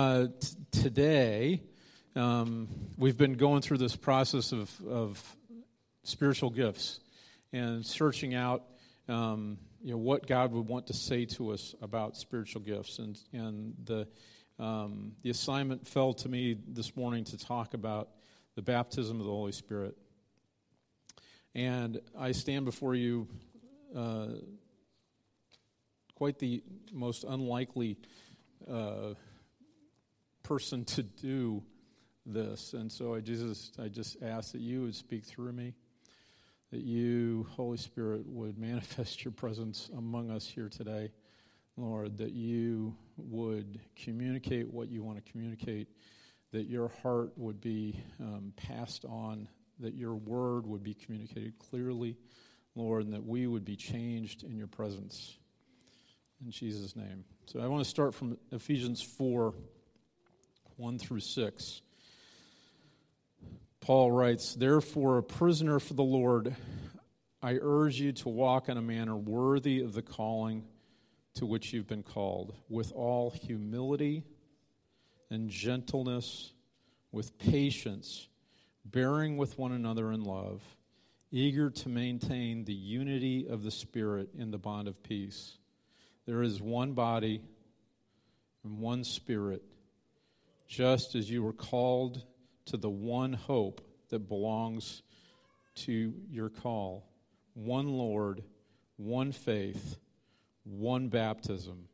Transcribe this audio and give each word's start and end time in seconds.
Uh, 0.00 0.28
t- 0.38 0.80
today, 0.80 1.60
um, 2.14 2.68
we've 2.96 3.18
been 3.18 3.32
going 3.32 3.60
through 3.60 3.78
this 3.78 3.96
process 3.96 4.52
of, 4.52 4.70
of 4.86 5.36
spiritual 6.04 6.50
gifts 6.50 7.00
and 7.52 7.84
searching 7.84 8.32
out 8.32 8.62
um, 9.08 9.58
you 9.82 9.90
know, 9.90 9.98
what 9.98 10.24
God 10.28 10.52
would 10.52 10.68
want 10.68 10.86
to 10.86 10.92
say 10.92 11.24
to 11.24 11.50
us 11.50 11.74
about 11.82 12.16
spiritual 12.16 12.62
gifts. 12.62 13.00
And, 13.00 13.18
and 13.32 13.74
the, 13.86 14.06
um, 14.60 15.16
the 15.22 15.30
assignment 15.30 15.84
fell 15.84 16.12
to 16.14 16.28
me 16.28 16.56
this 16.68 16.94
morning 16.94 17.24
to 17.24 17.36
talk 17.36 17.74
about 17.74 18.10
the 18.54 18.62
baptism 18.62 19.18
of 19.18 19.26
the 19.26 19.32
Holy 19.32 19.50
Spirit. 19.50 19.98
And 21.56 22.00
I 22.16 22.30
stand 22.30 22.66
before 22.66 22.94
you 22.94 23.26
uh, 23.96 24.28
quite 26.14 26.38
the 26.38 26.62
most 26.92 27.24
unlikely 27.24 27.96
uh, 28.70 29.14
person 30.48 30.82
to 30.82 31.02
do 31.02 31.62
this. 32.24 32.72
And 32.72 32.90
so 32.90 33.14
I 33.14 33.20
just, 33.20 33.78
I 33.78 33.88
just 33.88 34.22
ask 34.22 34.52
that 34.52 34.62
you 34.62 34.80
would 34.82 34.94
speak 34.94 35.24
through 35.24 35.52
me, 35.52 35.74
that 36.72 36.80
you, 36.80 37.46
Holy 37.50 37.76
Spirit, 37.76 38.26
would 38.26 38.56
manifest 38.58 39.24
your 39.26 39.32
presence 39.32 39.90
among 39.94 40.30
us 40.30 40.48
here 40.48 40.70
today. 40.70 41.10
Lord, 41.76 42.16
that 42.16 42.32
you 42.32 42.96
would 43.18 43.78
communicate 43.94 44.72
what 44.72 44.88
you 44.88 45.02
want 45.02 45.22
to 45.22 45.30
communicate, 45.30 45.88
that 46.52 46.66
your 46.66 46.88
heart 47.02 47.30
would 47.36 47.60
be 47.60 48.02
um, 48.18 48.54
passed 48.56 49.04
on, 49.04 49.48
that 49.78 49.94
your 49.94 50.14
word 50.14 50.66
would 50.66 50.82
be 50.82 50.94
communicated 50.94 51.58
clearly, 51.58 52.16
Lord, 52.74 53.04
and 53.04 53.12
that 53.12 53.24
we 53.24 53.46
would 53.46 53.66
be 53.66 53.76
changed 53.76 54.44
in 54.44 54.56
your 54.56 54.66
presence. 54.66 55.36
In 56.42 56.50
Jesus' 56.50 56.96
name. 56.96 57.24
So 57.44 57.60
I 57.60 57.66
want 57.66 57.84
to 57.84 57.88
start 57.88 58.14
from 58.14 58.38
Ephesians 58.50 59.02
4. 59.02 59.54
1 60.78 61.00
through 61.00 61.18
6. 61.18 61.82
Paul 63.80 64.12
writes, 64.12 64.54
Therefore, 64.54 65.18
a 65.18 65.22
prisoner 65.24 65.80
for 65.80 65.94
the 65.94 66.04
Lord, 66.04 66.54
I 67.42 67.58
urge 67.60 67.98
you 67.98 68.12
to 68.12 68.28
walk 68.28 68.68
in 68.68 68.76
a 68.76 68.82
manner 68.82 69.16
worthy 69.16 69.80
of 69.80 69.92
the 69.92 70.02
calling 70.02 70.62
to 71.34 71.46
which 71.46 71.72
you've 71.72 71.88
been 71.88 72.04
called, 72.04 72.54
with 72.68 72.92
all 72.92 73.30
humility 73.30 74.22
and 75.30 75.50
gentleness, 75.50 76.52
with 77.10 77.36
patience, 77.38 78.28
bearing 78.84 79.36
with 79.36 79.58
one 79.58 79.72
another 79.72 80.12
in 80.12 80.22
love, 80.22 80.62
eager 81.32 81.70
to 81.70 81.88
maintain 81.88 82.64
the 82.64 82.72
unity 82.72 83.48
of 83.48 83.64
the 83.64 83.72
Spirit 83.72 84.28
in 84.38 84.52
the 84.52 84.58
bond 84.58 84.86
of 84.86 85.02
peace. 85.02 85.58
There 86.24 86.40
is 86.40 86.62
one 86.62 86.92
body 86.92 87.42
and 88.62 88.78
one 88.78 89.02
Spirit 89.02 89.64
just 90.68 91.14
as 91.14 91.30
you 91.30 91.42
were 91.42 91.54
called 91.54 92.22
to 92.66 92.76
the 92.76 92.90
one 92.90 93.32
hope 93.32 93.80
that 94.10 94.28
belongs 94.28 95.02
to 95.74 96.14
your 96.30 96.50
call 96.50 97.04
one 97.54 97.88
Lord, 97.88 98.44
one 98.96 99.32
faith, 99.32 99.96
one 100.62 101.08
baptism, 101.08 101.88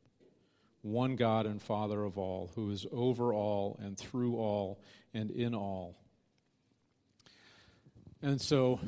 one 0.83 1.16
God 1.16 1.47
and 1.47 1.62
Father 1.62 2.03
of 2.05 2.19
all, 2.19 2.50
who 2.55 2.70
is 2.70 2.84
over 2.92 3.33
all 3.33 3.78
and 3.81 3.97
through 3.97 4.36
all 4.36 4.83
and 5.14 5.31
in 5.31 5.55
all. 5.55 5.97
And 8.20 8.38
so, 8.41 8.78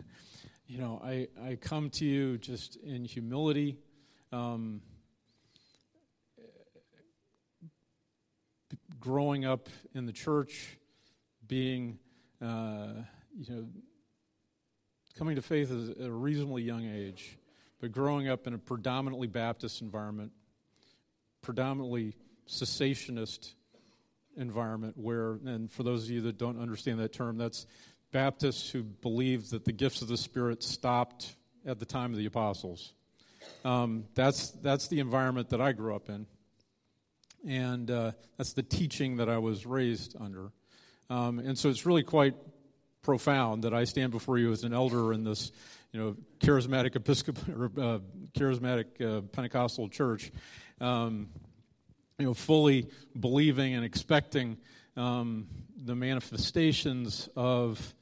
you 0.66 0.78
know, 0.78 1.02
I, 1.04 1.28
I 1.42 1.56
come 1.56 1.90
to 1.90 2.06
you 2.06 2.38
just 2.38 2.76
in 2.76 3.04
humility. 3.04 3.76
Um, 4.32 4.80
growing 9.06 9.44
up 9.44 9.68
in 9.94 10.04
the 10.04 10.12
church, 10.12 10.78
being, 11.46 11.96
uh, 12.42 12.88
you 13.38 13.54
know, 13.54 13.66
coming 15.16 15.36
to 15.36 15.42
faith 15.42 15.70
at 15.70 16.04
a 16.04 16.10
reasonably 16.10 16.62
young 16.62 16.84
age, 16.84 17.38
but 17.80 17.92
growing 17.92 18.28
up 18.28 18.48
in 18.48 18.54
a 18.54 18.58
predominantly 18.58 19.28
Baptist 19.28 19.80
environment, 19.80 20.32
predominantly 21.40 22.16
cessationist 22.48 23.54
environment, 24.36 24.94
where, 24.96 25.38
and 25.46 25.70
for 25.70 25.84
those 25.84 26.02
of 26.02 26.10
you 26.10 26.22
that 26.22 26.36
don't 26.36 26.60
understand 26.60 26.98
that 26.98 27.12
term, 27.12 27.38
that's 27.38 27.64
Baptists 28.10 28.70
who 28.70 28.82
believe 28.82 29.50
that 29.50 29.64
the 29.64 29.72
gifts 29.72 30.02
of 30.02 30.08
the 30.08 30.16
Spirit 30.16 30.64
stopped 30.64 31.36
at 31.64 31.78
the 31.78 31.86
time 31.86 32.10
of 32.10 32.18
the 32.18 32.26
apostles. 32.26 32.92
Um, 33.64 34.06
that's, 34.16 34.50
that's 34.50 34.88
the 34.88 34.98
environment 34.98 35.50
that 35.50 35.60
I 35.60 35.70
grew 35.70 35.94
up 35.94 36.08
in 36.08 36.26
and 37.46 37.90
uh, 37.90 38.12
that's 38.36 38.52
the 38.52 38.62
teaching 38.62 39.18
that 39.18 39.28
I 39.28 39.38
was 39.38 39.64
raised 39.64 40.16
under. 40.20 40.50
Um, 41.08 41.38
and 41.38 41.56
so 41.56 41.68
it's 41.68 41.86
really 41.86 42.02
quite 42.02 42.34
profound 43.02 43.64
that 43.64 43.72
I 43.72 43.84
stand 43.84 44.10
before 44.10 44.36
you 44.36 44.50
as 44.50 44.64
an 44.64 44.74
elder 44.74 45.12
in 45.12 45.22
this, 45.22 45.52
you 45.92 46.00
know, 46.00 46.16
charismatic 46.40 46.96
Episcopal 46.96 47.64
uh, 47.80 47.98
charismatic 48.36 49.00
uh, 49.00 49.20
Pentecostal 49.22 49.88
church, 49.88 50.32
um, 50.80 51.28
you 52.18 52.26
know, 52.26 52.34
fully 52.34 52.88
believing 53.18 53.74
and 53.74 53.84
expecting 53.84 54.56
um, 54.96 55.46
the 55.84 55.94
manifestations 55.94 57.28
of 57.36 57.94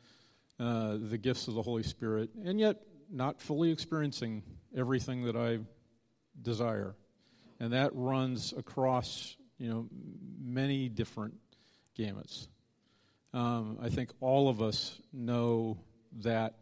uh, 0.58 0.96
the 0.98 1.18
gifts 1.18 1.48
of 1.48 1.54
the 1.54 1.62
Holy 1.62 1.82
Spirit, 1.82 2.30
and 2.44 2.58
yet 2.58 2.80
not 3.10 3.40
fully 3.40 3.70
experiencing 3.70 4.42
everything 4.74 5.24
that 5.24 5.36
I 5.36 5.58
desire 6.40 6.94
and 7.64 7.72
that 7.72 7.92
runs 7.94 8.52
across 8.52 9.36
you 9.58 9.70
know 9.70 9.86
many 10.38 10.90
different 10.90 11.34
gamuts. 11.98 12.46
Um, 13.32 13.78
I 13.80 13.88
think 13.88 14.10
all 14.20 14.50
of 14.50 14.60
us 14.60 15.00
know 15.14 15.78
that 16.20 16.56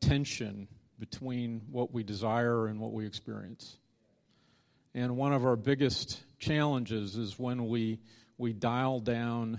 tension 0.00 0.68
between 0.96 1.62
what 1.72 1.92
we 1.92 2.04
desire 2.04 2.68
and 2.68 2.78
what 2.78 2.92
we 2.92 3.04
experience. 3.04 3.78
And 4.94 5.16
one 5.16 5.32
of 5.32 5.44
our 5.44 5.56
biggest 5.56 6.20
challenges 6.38 7.16
is 7.16 7.36
when 7.36 7.66
we, 7.66 7.98
we 8.38 8.52
dial 8.52 9.00
down 9.00 9.58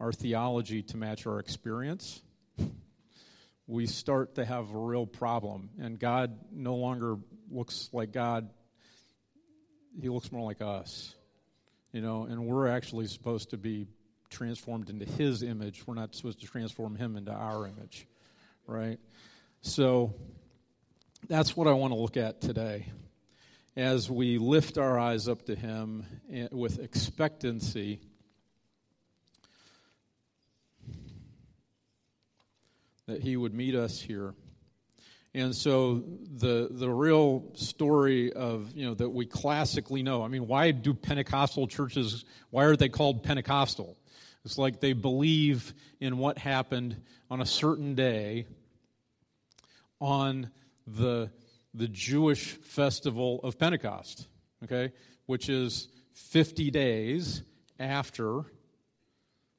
our 0.00 0.10
theology 0.10 0.82
to 0.84 0.96
match 0.96 1.26
our 1.26 1.38
experience. 1.38 2.22
We 3.66 3.86
start 3.86 4.36
to 4.36 4.44
have 4.44 4.74
a 4.74 4.78
real 4.78 5.06
problem, 5.06 5.68
and 5.78 5.98
God 5.98 6.38
no 6.50 6.76
longer 6.76 7.18
looks 7.50 7.90
like 7.92 8.10
God 8.10 8.48
he 10.00 10.08
looks 10.08 10.32
more 10.32 10.44
like 10.44 10.60
us, 10.60 11.14
you 11.92 12.00
know, 12.00 12.24
and 12.24 12.46
we're 12.46 12.68
actually 12.68 13.06
supposed 13.06 13.50
to 13.50 13.56
be 13.56 13.86
transformed 14.30 14.90
into 14.90 15.04
his 15.04 15.42
image. 15.42 15.86
We're 15.86 15.94
not 15.94 16.14
supposed 16.14 16.40
to 16.40 16.46
transform 16.46 16.96
him 16.96 17.16
into 17.16 17.32
our 17.32 17.66
image, 17.66 18.06
right? 18.66 18.98
So 19.62 20.14
that's 21.28 21.56
what 21.56 21.68
I 21.68 21.72
want 21.72 21.92
to 21.92 21.98
look 21.98 22.16
at 22.16 22.40
today. 22.40 22.86
As 23.76 24.10
we 24.10 24.38
lift 24.38 24.78
our 24.78 24.98
eyes 24.98 25.28
up 25.28 25.46
to 25.46 25.56
him 25.56 26.06
eh, 26.32 26.48
with 26.52 26.78
expectancy, 26.78 28.00
that 33.06 33.20
he 33.20 33.36
would 33.36 33.52
meet 33.52 33.74
us 33.74 34.00
here 34.00 34.34
and 35.34 35.54
so 35.54 36.04
the 36.36 36.68
the 36.70 36.88
real 36.88 37.44
story 37.54 38.32
of 38.32 38.70
you 38.74 38.86
know 38.86 38.94
that 38.94 39.10
we 39.10 39.26
classically 39.26 40.02
know. 40.02 40.22
I 40.22 40.28
mean, 40.28 40.46
why 40.46 40.70
do 40.70 40.94
Pentecostal 40.94 41.66
churches? 41.66 42.24
Why 42.50 42.64
are 42.64 42.76
they 42.76 42.88
called 42.88 43.24
Pentecostal? 43.24 43.96
It's 44.44 44.58
like 44.58 44.80
they 44.80 44.92
believe 44.92 45.74
in 46.00 46.18
what 46.18 46.38
happened 46.38 47.02
on 47.30 47.40
a 47.40 47.46
certain 47.46 47.94
day 47.94 48.46
on 50.00 50.50
the 50.86 51.30
the 51.72 51.88
Jewish 51.88 52.52
festival 52.52 53.40
of 53.42 53.58
Pentecost. 53.58 54.28
Okay, 54.62 54.92
which 55.26 55.48
is 55.48 55.88
fifty 56.12 56.70
days 56.70 57.42
after 57.80 58.44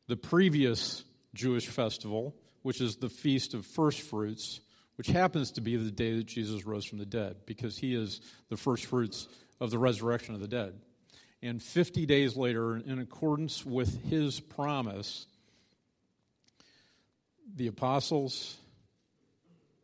the 0.07 0.15
previous 0.15 1.03
Jewish 1.33 1.67
festival, 1.67 2.33
which 2.61 2.79
is 2.79 2.95
the 2.95 3.09
feast 3.09 3.53
of 3.53 3.65
first 3.65 3.99
fruits 3.99 4.61
which 4.95 5.07
happens 5.07 5.51
to 5.51 5.61
be 5.61 5.75
the 5.75 5.91
day 5.91 6.15
that 6.15 6.25
Jesus 6.25 6.65
rose 6.65 6.85
from 6.85 6.99
the 6.99 7.05
dead, 7.05 7.37
because 7.45 7.77
he 7.77 7.95
is 7.95 8.21
the 8.49 8.57
first 8.57 8.85
fruits 8.85 9.27
of 9.59 9.71
the 9.71 9.77
resurrection 9.77 10.33
of 10.33 10.41
the 10.41 10.47
dead. 10.47 10.73
And 11.41 11.61
50 11.61 12.05
days 12.05 12.35
later, 12.35 12.77
in 12.77 12.99
accordance 12.99 13.65
with 13.65 14.03
his 14.09 14.39
promise, 14.39 15.27
the 17.55 17.67
apostles 17.67 18.57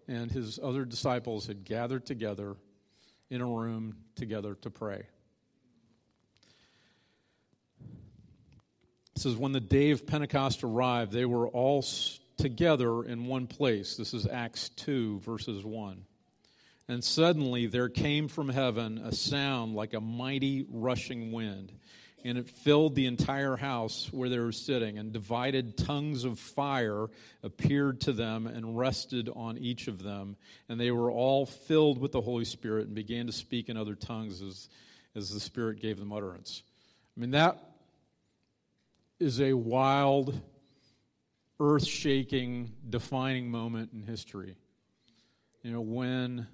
and 0.07 0.31
his 0.31 0.59
other 0.61 0.85
disciples 0.85 1.47
had 1.47 1.63
gathered 1.63 2.05
together 2.05 2.55
in 3.29 3.41
a 3.41 3.45
room 3.45 3.95
together 4.15 4.55
to 4.55 4.69
pray. 4.69 5.03
It 9.15 9.21
says, 9.21 9.35
When 9.35 9.51
the 9.51 9.59
day 9.59 9.91
of 9.91 10.07
Pentecost 10.07 10.63
arrived, 10.63 11.11
they 11.11 11.25
were 11.25 11.47
all 11.47 11.81
together 12.41 13.03
in 13.03 13.27
one 13.27 13.45
place. 13.45 13.95
This 13.95 14.15
is 14.15 14.25
Acts 14.25 14.69
2, 14.69 15.19
verses 15.19 15.63
1. 15.63 16.05
And 16.87 17.03
suddenly 17.03 17.67
there 17.67 17.87
came 17.87 18.27
from 18.27 18.49
heaven 18.49 18.97
a 18.97 19.11
sound 19.11 19.75
like 19.75 19.93
a 19.93 20.01
mighty 20.01 20.65
rushing 20.67 21.31
wind, 21.31 21.71
and 22.25 22.39
it 22.39 22.49
filled 22.49 22.95
the 22.95 23.05
entire 23.05 23.57
house 23.57 24.09
where 24.11 24.27
they 24.27 24.39
were 24.39 24.51
sitting, 24.51 24.97
and 24.97 25.13
divided 25.13 25.77
tongues 25.77 26.23
of 26.23 26.39
fire 26.39 27.09
appeared 27.43 28.01
to 28.01 28.11
them 28.11 28.47
and 28.47 28.75
rested 28.75 29.29
on 29.35 29.59
each 29.59 29.87
of 29.87 30.01
them. 30.01 30.35
And 30.67 30.79
they 30.79 30.89
were 30.89 31.11
all 31.11 31.45
filled 31.45 31.99
with 31.99 32.11
the 32.11 32.21
Holy 32.21 32.45
Spirit 32.45 32.87
and 32.87 32.95
began 32.95 33.27
to 33.27 33.31
speak 33.31 33.69
in 33.69 33.77
other 33.77 33.95
tongues 33.95 34.41
as, 34.41 34.67
as 35.15 35.31
the 35.31 35.39
Spirit 35.39 35.79
gave 35.79 35.99
them 35.99 36.11
utterance. 36.11 36.63
I 37.15 37.19
mean, 37.19 37.31
that 37.31 37.63
is 39.19 39.39
a 39.39 39.53
wild, 39.53 40.41
earth 41.61 41.85
shaking, 41.85 42.71
defining 42.89 43.49
moment 43.51 43.91
in 43.93 44.01
history. 44.01 44.55
You 45.61 45.71
know, 45.71 45.81
when 45.81 46.47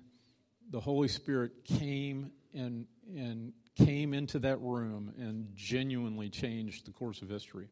the 0.69 0.81
Holy 0.81 1.07
Spirit 1.07 1.63
came 1.63 2.31
and, 2.53 2.85
and 3.15 3.53
came 3.77 4.13
into 4.13 4.37
that 4.39 4.59
room 4.59 5.13
and 5.17 5.47
genuinely 5.55 6.29
changed 6.29 6.85
the 6.85 6.91
course 6.91 7.21
of 7.21 7.29
history. 7.29 7.69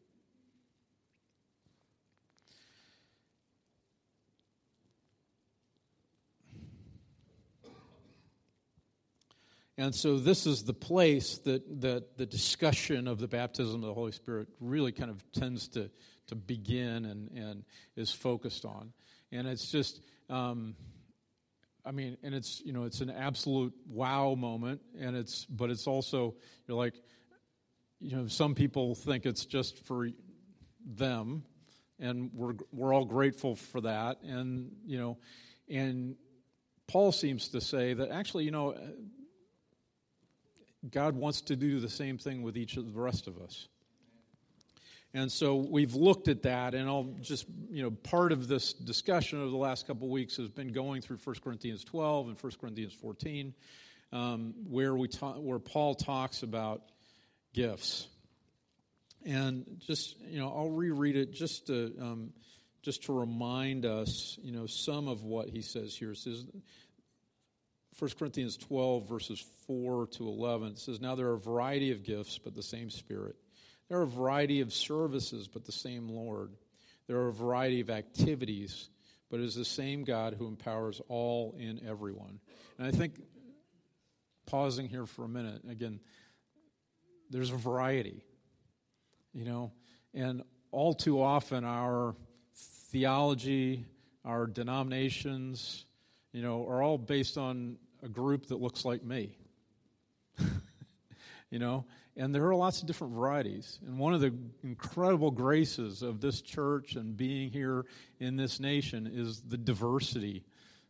And 9.78 9.94
so 9.94 10.18
this 10.18 10.46
is 10.46 10.64
the 10.64 10.72
place 10.72 11.36
that, 11.40 11.82
that 11.82 12.16
the 12.16 12.24
discussion 12.24 13.06
of 13.06 13.18
the 13.18 13.28
baptism 13.28 13.82
of 13.82 13.88
the 13.88 13.92
Holy 13.92 14.12
Spirit 14.12 14.48
really 14.58 14.90
kind 14.90 15.10
of 15.10 15.22
tends 15.32 15.68
to, 15.68 15.90
to 16.28 16.34
begin 16.34 17.04
and, 17.04 17.30
and 17.30 17.64
is 17.96 18.10
focused 18.10 18.64
on. 18.64 18.92
And 19.32 19.46
it's 19.46 19.70
just, 19.70 20.00
um, 20.28 20.74
I 21.84 21.92
mean, 21.92 22.16
and 22.22 22.34
it's 22.34 22.60
you 22.64 22.72
know 22.72 22.84
it's 22.84 23.00
an 23.00 23.10
absolute 23.10 23.72
wow 23.88 24.34
moment, 24.34 24.80
and 24.98 25.16
it's 25.16 25.44
but 25.44 25.70
it's 25.70 25.86
also 25.86 26.34
you're 26.66 26.76
like, 26.76 26.94
you 28.00 28.16
know, 28.16 28.26
some 28.26 28.54
people 28.54 28.94
think 28.94 29.24
it's 29.24 29.44
just 29.44 29.84
for 29.86 30.08
them, 30.84 31.44
and 32.00 32.30
we're 32.34 32.54
we're 32.72 32.92
all 32.92 33.04
grateful 33.04 33.54
for 33.54 33.80
that, 33.82 34.20
and 34.22 34.72
you 34.84 34.98
know, 34.98 35.18
and 35.68 36.16
Paul 36.88 37.12
seems 37.12 37.48
to 37.48 37.60
say 37.60 37.94
that 37.94 38.10
actually, 38.10 38.44
you 38.44 38.50
know, 38.50 38.76
God 40.90 41.14
wants 41.14 41.40
to 41.42 41.56
do 41.56 41.78
the 41.80 41.88
same 41.88 42.18
thing 42.18 42.42
with 42.42 42.56
each 42.56 42.76
of 42.76 42.92
the 42.92 43.00
rest 43.00 43.28
of 43.28 43.38
us. 43.38 43.68
And 45.14 45.32
so 45.32 45.56
we've 45.56 45.94
looked 45.94 46.28
at 46.28 46.42
that, 46.42 46.74
and 46.74 46.88
I'll 46.88 47.14
just, 47.22 47.46
you 47.70 47.82
know, 47.82 47.90
part 47.90 48.32
of 48.32 48.48
this 48.48 48.72
discussion 48.74 49.40
over 49.40 49.50
the 49.50 49.56
last 49.56 49.86
couple 49.86 50.08
of 50.08 50.10
weeks 50.10 50.36
has 50.36 50.48
been 50.48 50.72
going 50.72 51.00
through 51.00 51.18
1 51.22 51.36
Corinthians 51.42 51.84
12 51.84 52.28
and 52.28 52.36
1 52.38 52.52
Corinthians 52.60 52.92
14, 52.92 53.54
um, 54.12 54.54
where, 54.68 54.94
we 54.94 55.08
ta- 55.08 55.38
where 55.38 55.58
Paul 55.58 55.94
talks 55.94 56.42
about 56.42 56.82
gifts. 57.54 58.08
And 59.24 59.80
just, 59.86 60.20
you 60.28 60.38
know, 60.38 60.52
I'll 60.54 60.70
reread 60.70 61.16
it 61.16 61.32
just 61.32 61.68
to, 61.68 61.94
um, 62.00 62.32
just 62.82 63.04
to 63.04 63.18
remind 63.18 63.86
us, 63.86 64.38
you 64.42 64.52
know, 64.52 64.66
some 64.66 65.08
of 65.08 65.24
what 65.24 65.48
he 65.48 65.62
says 65.62 65.96
here. 65.96 66.12
It 66.12 66.18
says, 66.18 66.44
1 67.98 68.10
Corinthians 68.18 68.58
12, 68.58 69.08
verses 69.08 69.44
4 69.66 70.08
to 70.08 70.28
11, 70.28 70.72
it 70.72 70.78
says, 70.78 71.00
Now 71.00 71.14
there 71.14 71.28
are 71.28 71.34
a 71.34 71.40
variety 71.40 71.90
of 71.92 72.04
gifts, 72.04 72.38
but 72.38 72.54
the 72.54 72.62
same 72.62 72.90
Spirit. 72.90 73.36
There 73.88 73.98
are 73.98 74.02
a 74.02 74.06
variety 74.06 74.60
of 74.60 74.72
services, 74.72 75.48
but 75.48 75.64
the 75.64 75.72
same 75.72 76.08
Lord. 76.08 76.50
There 77.06 77.18
are 77.18 77.28
a 77.28 77.32
variety 77.32 77.80
of 77.80 77.90
activities, 77.90 78.88
but 79.30 79.40
it 79.40 79.44
is 79.44 79.54
the 79.54 79.64
same 79.64 80.04
God 80.04 80.34
who 80.38 80.46
empowers 80.48 81.00
all 81.08 81.54
in 81.58 81.80
everyone. 81.86 82.40
And 82.78 82.86
I 82.86 82.90
think, 82.90 83.20
pausing 84.46 84.88
here 84.88 85.06
for 85.06 85.24
a 85.24 85.28
minute, 85.28 85.62
again, 85.68 86.00
there's 87.30 87.50
a 87.50 87.56
variety, 87.56 88.24
you 89.32 89.44
know, 89.44 89.72
and 90.14 90.42
all 90.70 90.94
too 90.94 91.22
often 91.22 91.64
our 91.64 92.14
theology, 92.90 93.84
our 94.24 94.46
denominations, 94.46 95.84
you 96.32 96.42
know, 96.42 96.66
are 96.68 96.82
all 96.82 96.98
based 96.98 97.38
on 97.38 97.78
a 98.02 98.08
group 98.08 98.46
that 98.46 98.60
looks 98.60 98.84
like 98.84 99.04
me. 99.04 99.36
you 101.50 101.58
know, 101.58 101.84
and 102.16 102.34
there 102.34 102.46
are 102.46 102.54
lots 102.54 102.80
of 102.80 102.86
different 102.86 103.14
varieties. 103.14 103.78
And 103.86 103.98
one 103.98 104.14
of 104.14 104.20
the 104.20 104.32
incredible 104.62 105.30
graces 105.30 106.02
of 106.02 106.20
this 106.20 106.40
church 106.40 106.96
and 106.96 107.16
being 107.16 107.50
here 107.50 107.84
in 108.18 108.36
this 108.36 108.58
nation 108.58 109.10
is 109.12 109.42
the 109.42 109.58
diversity 109.58 110.44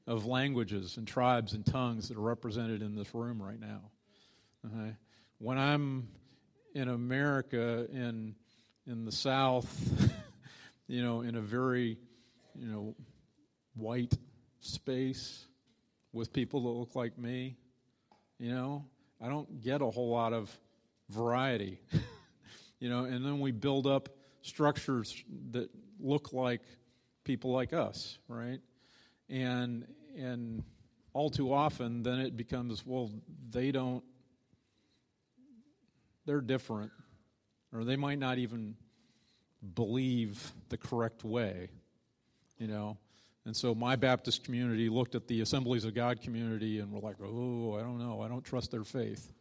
of 0.07 0.25
languages 0.25 0.97
and 0.97 1.07
tribes 1.07 1.53
and 1.53 1.67
tongues 1.67 2.09
that 2.09 2.17
are 2.17 2.21
represented 2.21 2.81
in 2.81 2.95
this 2.95 3.13
room 3.13 3.43
right 3.43 3.59
now. 3.59 3.81
When 5.39 5.59
I'm 5.59 6.09
in 6.75 6.89
America, 6.89 7.87
in, 7.93 8.35
in 8.87 9.05
the 9.05 9.13
South, 9.13 9.69
you 10.87 11.03
know, 11.03 11.23
in 11.23 11.35
a 11.35 11.41
very, 11.41 11.99
you 12.55 12.67
know, 12.67 12.95
white 13.75 14.17
space 14.61 15.45
with 16.13 16.33
people 16.33 16.63
that 16.63 16.69
look 16.69 16.95
like 16.95 17.19
me, 17.19 17.57
you 18.39 18.51
know, 18.51 18.85
I 19.21 19.29
don't 19.29 19.61
get 19.61 19.83
a 19.83 19.87
whole 19.87 20.11
lot 20.11 20.33
of 20.33 20.57
variety. 21.09 21.81
you 22.81 22.89
know, 22.89 23.05
and 23.05 23.25
then 23.25 23.41
we 23.41 23.53
build 23.53 23.87
up 23.87 24.09
structures 24.43 25.23
that 25.51 25.71
look 25.99 26.33
like 26.33 26.63
people 27.25 27.51
like 27.51 27.73
us, 27.73 28.19
right? 28.29 28.61
And 29.29 29.87
and 30.17 30.63
all 31.13 31.31
too 31.31 31.53
often 31.53 32.03
then 32.03 32.19
it 32.21 32.37
becomes 32.37 32.85
well 32.85 33.11
they 33.51 33.73
don't 33.73 34.05
they're 36.27 36.41
different 36.41 36.93
or 37.73 37.85
they 37.85 37.97
might 37.97 38.19
not 38.19 38.39
even 38.39 38.77
believe 39.75 40.53
the 40.69 40.77
correct 40.77 41.25
way, 41.25 41.69
you 42.59 42.67
know. 42.67 42.99
And 43.45 43.57
so 43.57 43.75
my 43.75 43.97
Baptist 43.97 44.45
community 44.45 44.89
looked 44.89 45.15
at 45.15 45.29
the 45.29 45.41
Assemblies 45.41 45.85
of 45.85 45.95
God 45.95 46.21
community 46.21 46.81
and 46.81 46.93
were 46.93 47.01
like, 47.01 47.17
"Oh, 47.23 47.75
I 47.75 47.81
don't 47.81 47.99
know. 47.99 48.21
I 48.21 48.29
don't 48.29 48.45
trust 48.45 48.71
their 48.71 48.85
faith." 48.85 49.33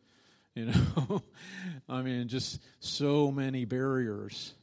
You 0.57 0.67
know, 0.67 1.21
I 1.89 2.01
mean, 2.01 2.29
just 2.29 2.61
so 2.79 3.29
many 3.29 3.65
barriers 3.65 4.53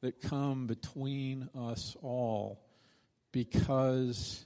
that 0.00 0.22
come 0.22 0.66
between 0.66 1.50
us 1.54 1.98
all 2.00 2.64
because 3.30 4.42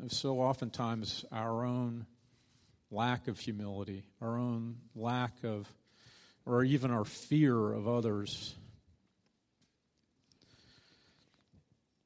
of 0.00 0.12
so 0.12 0.38
oftentimes 0.38 1.24
our 1.32 1.64
own 1.64 2.06
lack 2.92 3.26
of 3.26 3.40
humility, 3.40 4.04
our 4.20 4.38
own 4.38 4.76
lack 4.94 5.32
of, 5.42 5.68
or 6.44 6.62
even 6.62 6.92
our 6.92 7.04
fear 7.04 7.72
of 7.72 7.88
others. 7.88 8.54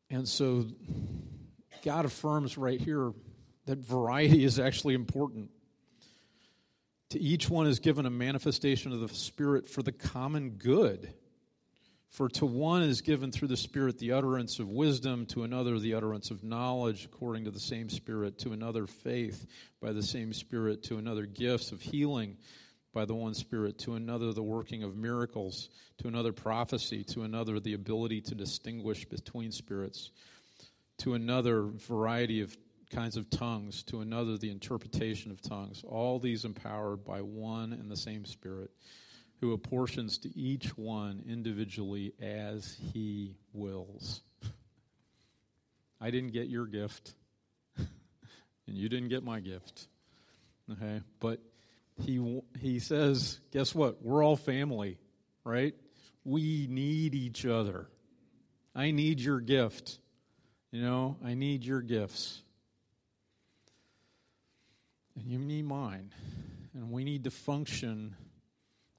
And 0.08 0.26
so 0.26 0.64
God 1.84 2.06
affirms 2.06 2.56
right 2.56 2.80
here 2.80 3.12
that 3.66 3.78
variety 3.78 4.44
is 4.44 4.58
actually 4.58 4.94
important. 4.94 5.50
To 7.10 7.20
each 7.20 7.50
one 7.50 7.66
is 7.66 7.80
given 7.80 8.06
a 8.06 8.10
manifestation 8.10 8.92
of 8.92 9.00
the 9.00 9.08
Spirit 9.08 9.68
for 9.68 9.82
the 9.82 9.92
common 9.92 10.50
good. 10.50 11.12
For 12.10 12.28
to 12.28 12.46
one 12.46 12.82
is 12.82 13.02
given 13.02 13.30
through 13.30 13.48
the 13.48 13.56
Spirit 13.56 13.98
the 13.98 14.12
utterance 14.12 14.58
of 14.58 14.68
wisdom, 14.68 15.26
to 15.26 15.44
another 15.44 15.78
the 15.78 15.94
utterance 15.94 16.30
of 16.30 16.42
knowledge 16.42 17.04
according 17.04 17.44
to 17.44 17.50
the 17.50 17.60
same 17.60 17.88
Spirit, 17.88 18.38
to 18.40 18.52
another 18.52 18.86
faith 18.86 19.46
by 19.80 19.92
the 19.92 20.02
same 20.02 20.32
Spirit, 20.32 20.82
to 20.84 20.98
another 20.98 21.26
gifts 21.26 21.70
of 21.70 21.80
healing 21.80 22.36
by 22.92 23.04
the 23.04 23.14
one 23.14 23.34
Spirit, 23.34 23.78
to 23.78 23.94
another 23.94 24.32
the 24.32 24.42
working 24.42 24.82
of 24.82 24.96
miracles, 24.96 25.68
to 25.98 26.08
another 26.08 26.32
prophecy, 26.32 27.04
to 27.04 27.22
another 27.22 27.60
the 27.60 27.74
ability 27.74 28.20
to 28.22 28.34
distinguish 28.34 29.04
between 29.04 29.52
spirits, 29.52 30.10
to 30.98 31.14
another 31.14 31.62
variety 31.62 32.40
of 32.40 32.56
kinds 32.90 33.16
of 33.16 33.30
tongues, 33.30 33.82
to 33.84 34.00
another 34.00 34.36
the 34.36 34.50
interpretation 34.50 35.30
of 35.30 35.40
tongues. 35.40 35.82
All 35.86 36.18
these 36.18 36.44
empowered 36.44 37.04
by 37.04 37.22
one 37.22 37.72
and 37.72 37.90
the 37.90 37.96
same 37.96 38.24
Spirit, 38.24 38.70
who 39.40 39.52
apportions 39.52 40.18
to 40.18 40.36
each 40.36 40.76
one 40.76 41.22
individually 41.26 42.12
as 42.20 42.76
he 42.92 43.36
wills. 43.52 44.22
I 46.00 46.10
didn't 46.10 46.32
get 46.32 46.48
your 46.48 46.66
gift, 46.66 47.14
and 47.76 47.88
you 48.66 48.88
didn't 48.88 49.08
get 49.08 49.22
my 49.22 49.40
gift. 49.40 49.86
Okay? 50.72 51.00
But 51.20 51.40
he, 52.02 52.42
he 52.58 52.78
says, 52.80 53.38
guess 53.52 53.74
what? 53.74 54.02
We're 54.02 54.24
all 54.24 54.36
family, 54.36 54.98
right? 55.44 55.74
We 56.24 56.66
need 56.68 57.14
each 57.14 57.46
other. 57.46 57.86
I 58.74 58.90
need 58.90 59.20
your 59.20 59.40
gift. 59.40 59.98
You 60.70 60.82
know, 60.82 61.16
I 61.24 61.34
need 61.34 61.64
your 61.64 61.82
gifts 61.82 62.42
and 65.16 65.30
you 65.30 65.38
need 65.38 65.64
mine. 65.64 66.12
And 66.74 66.90
we 66.90 67.04
need 67.04 67.24
to 67.24 67.30
function 67.30 68.16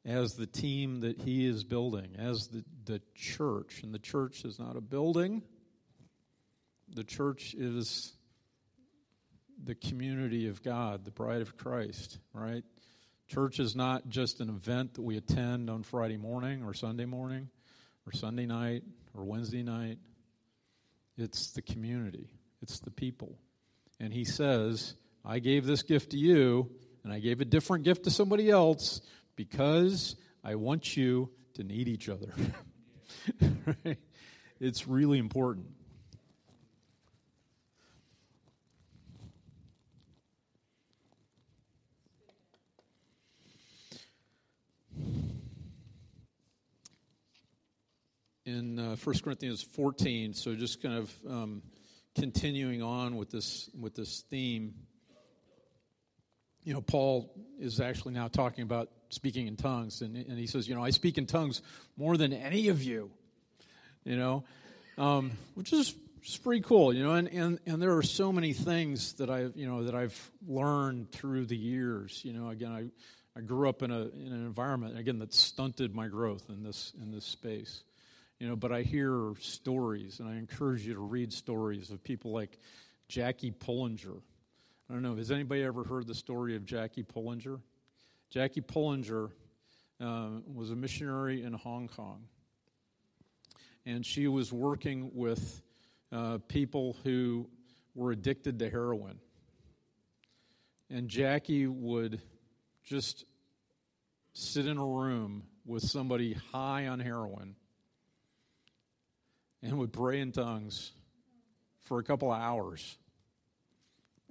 as 0.06 0.34
the 0.34 0.48
team 0.48 1.02
that 1.02 1.22
he 1.22 1.46
is 1.46 1.64
building, 1.64 2.16
as 2.18 2.48
the, 2.48 2.64
the 2.86 3.02
church. 3.16 3.82
And 3.84 3.94
the 3.94 4.00
church 4.00 4.44
is 4.46 4.60
not 4.60 4.76
a 4.76 4.82
building, 4.82 5.44
the 6.94 7.04
church 7.04 7.54
is 7.54 8.14
the 9.64 9.76
community 9.76 10.48
of 10.48 10.64
God, 10.64 11.06
the 11.06 11.12
bride 11.12 11.42
of 11.42 11.56
Christ, 11.56 12.18
right? 12.34 12.64
Church 13.28 13.60
is 13.60 13.76
not 13.76 14.10
just 14.10 14.42
an 14.42 14.50
event 14.50 14.96
that 14.96 15.04
we 15.04 15.16
attend 15.18 15.70
on 15.70 15.84
Friday 15.84 16.18
morning 16.18 16.64
or 16.64 16.74
Sunday 16.74 17.06
morning 17.06 17.50
or 18.06 18.12
Sunday 18.12 18.46
night 18.46 18.84
or 19.14 19.24
Wednesday 19.24 19.64
night. 19.64 20.00
It's 21.18 21.52
the 21.52 21.62
community, 21.62 22.28
it's 22.62 22.80
the 22.80 22.92
people. 22.92 23.38
And 24.00 24.12
he 24.12 24.26
says, 24.26 24.96
I 25.24 25.40
gave 25.40 25.66
this 25.66 25.84
gift 25.84 26.12
to 26.12 26.18
you, 26.18 26.72
and 27.04 27.14
I 27.14 27.20
gave 27.20 27.42
a 27.42 27.46
different 27.46 27.84
gift 27.84 28.04
to 28.06 28.12
somebody 28.12 28.50
else 28.50 29.02
because 29.36 30.16
I 30.44 30.56
want 30.56 30.98
you 30.98 31.30
to 31.54 31.64
need 31.64 31.88
each 31.88 32.10
other. 32.10 32.34
right? 33.86 33.98
It's 34.60 34.88
really 34.88 35.20
important. 35.20 35.68
in 48.46 48.80
uh, 48.80 48.96
1 48.96 49.20
Corinthians 49.20 49.62
14. 49.62 50.34
So 50.34 50.56
just 50.56 50.82
kind 50.82 50.96
of 50.96 51.12
um, 51.30 51.62
continuing 52.16 52.82
on 52.82 53.16
with 53.16 53.30
this 53.30 53.70
with 53.80 53.96
this 53.96 54.24
theme. 54.30 54.74
You 56.64 56.74
know, 56.74 56.82
Paul 56.82 57.34
is 57.60 57.80
actually 57.80 58.14
now 58.14 58.28
talking 58.28 58.64
about 58.64 58.90
speaking 59.10 59.48
in 59.48 59.56
tongues, 59.56 60.02
and, 60.02 60.16
and 60.16 60.38
he 60.38 60.48
says, 60.48 60.68
you 60.68 60.76
know, 60.76 60.84
I 60.84 60.92
speak 60.92 61.18
in 61.18 61.26
tongues 61.26 61.62
more 61.98 62.18
than 62.18 62.34
any 62.34 62.70
of 62.70 62.84
you. 62.84 63.12
You 64.04 64.18
know, 64.18 64.44
um, 64.98 65.32
which 65.56 65.74
is 65.74 65.94
just 66.24 66.44
pretty 66.44 66.62
cool. 66.62 66.94
You 66.94 67.04
know, 67.04 67.14
and, 67.14 67.28
and 67.28 67.60
and 67.66 67.82
there 67.82 67.98
are 67.98 68.04
so 68.04 68.32
many 68.32 68.54
things 68.54 69.14
that 69.14 69.30
I've 69.30 69.56
you 69.56 69.68
know 69.68 69.84
that 69.84 69.96
I've 69.96 70.32
learned 70.48 71.12
through 71.12 71.46
the 71.46 71.58
years. 71.58 72.22
You 72.24 72.34
know, 72.34 72.50
again, 72.50 72.72
I. 72.72 72.86
I 73.34 73.40
grew 73.40 73.70
up 73.70 73.82
in 73.82 73.92
a 73.92 74.02
in 74.02 74.34
an 74.34 74.46
environment 74.46 75.00
again 75.00 75.20
that 75.20 75.34
stunted 75.34 75.96
my 75.96 76.10
growth 76.10 76.44
in 76.50 76.64
this 76.64 76.92
in 77.02 77.12
this 77.12 77.24
space. 77.24 77.82
You 78.42 78.50
know, 78.50 78.58
but 78.58 78.74
I 78.74 78.82
hear 78.82 79.32
stories, 79.40 80.20
and 80.20 80.28
I 80.28 80.36
encourage 80.36 80.86
you 80.86 80.96
to 80.96 81.00
read 81.00 81.32
stories 81.32 81.92
of 81.92 82.04
people 82.04 82.34
like 82.34 82.60
Jackie 83.08 83.52
Pullinger. 83.52 84.20
I 84.92 84.94
don't 84.94 85.04
know, 85.04 85.16
has 85.16 85.32
anybody 85.32 85.64
ever 85.64 85.86
heard 85.86 86.06
the 86.06 86.14
story 86.14 86.58
of 86.58 86.66
Jackie 86.66 87.04
Pullinger? 87.04 87.62
Jackie 88.30 88.60
Pullinger 88.60 89.30
uh, 90.02 90.28
was 90.54 90.70
a 90.70 90.76
missionary 90.76 91.44
in 91.44 91.54
Hong 91.54 91.88
Kong, 91.88 92.26
and 93.86 94.06
she 94.06 94.28
was 94.28 94.52
working 94.52 95.12
with 95.14 95.62
uh, 96.12 96.40
people 96.50 96.98
who 97.06 97.48
were 97.96 98.12
addicted 98.12 98.60
to 98.60 98.70
heroin. 98.70 99.20
And 100.90 101.08
Jackie 101.08 101.68
would 101.68 102.20
just 102.84 103.24
sit 104.34 104.66
in 104.66 104.78
a 104.78 104.86
room 104.86 105.44
with 105.66 105.84
somebody 105.84 106.34
high 106.52 106.88
on 106.88 107.00
heroin 107.00 107.56
and 109.64 109.78
would 109.78 109.94
pray 109.94 110.20
in 110.20 110.34
tongues 110.34 110.92
for 111.80 112.00
a 112.00 112.04
couple 112.04 112.30
of 112.30 112.42
hours. 112.42 112.98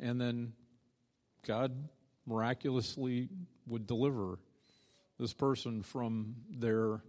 And 0.01 0.21
then 0.21 0.53
God 1.47 1.89
miraculously 2.27 3.29
would 3.67 3.87
deliver 3.87 4.39
this 5.19 5.33
person 5.33 5.83
from 5.83 6.35
their 6.51 7.03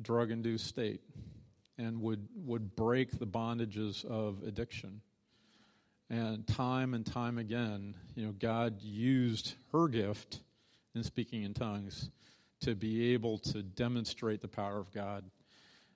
drug 0.00 0.30
induced 0.30 0.66
state 0.66 1.00
and 1.78 2.00
would, 2.02 2.28
would 2.36 2.76
break 2.76 3.18
the 3.18 3.26
bondages 3.26 4.04
of 4.04 4.42
addiction. 4.46 5.00
And 6.10 6.46
time 6.46 6.94
and 6.94 7.04
time 7.04 7.38
again, 7.38 7.96
you 8.14 8.26
know, 8.26 8.32
God 8.32 8.82
used 8.82 9.54
her 9.72 9.88
gift 9.88 10.40
in 10.94 11.02
speaking 11.02 11.42
in 11.42 11.54
tongues 11.54 12.10
to 12.60 12.74
be 12.74 13.14
able 13.14 13.38
to 13.38 13.62
demonstrate 13.62 14.40
the 14.40 14.48
power 14.48 14.78
of 14.78 14.92
God 14.92 15.24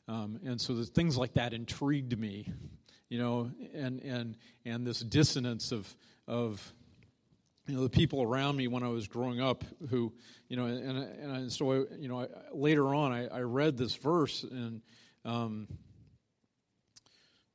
um, 0.09 0.41
and 0.43 0.59
so 0.59 0.75
the 0.75 0.87
things 0.87 1.19
like 1.19 1.35
that 1.35 1.53
intrigued 1.53 2.19
me, 2.19 2.51
you 3.09 3.19
know, 3.19 3.51
and, 3.75 4.01
and, 4.03 4.37
and 4.65 4.87
this 4.87 5.01
dissonance 5.01 5.73
of, 5.73 5.95
of 6.27 6.73
you 7.67 7.77
know, 7.77 7.83
the 7.83 7.91
people 7.91 8.23
around 8.23 8.57
me 8.57 8.67
when 8.69 8.83
I 8.83 8.89
was 8.89 9.07
growing 9.09 9.41
up 9.41 9.65
who, 9.91 10.13
you 10.49 10.57
know, 10.57 10.67
and, 10.67 10.99
and, 10.99 11.37
and 11.37 11.53
so, 11.53 11.73
I, 11.73 11.85
you 11.99 12.09
know, 12.09 12.23
I, 12.23 12.27
later 12.53 12.95
on 12.95 13.13
I, 13.13 13.27
I 13.29 13.41
read 13.41 13.77
this 13.77 13.95
verse 13.95 14.45
in 14.45 14.83
um, 15.25 15.69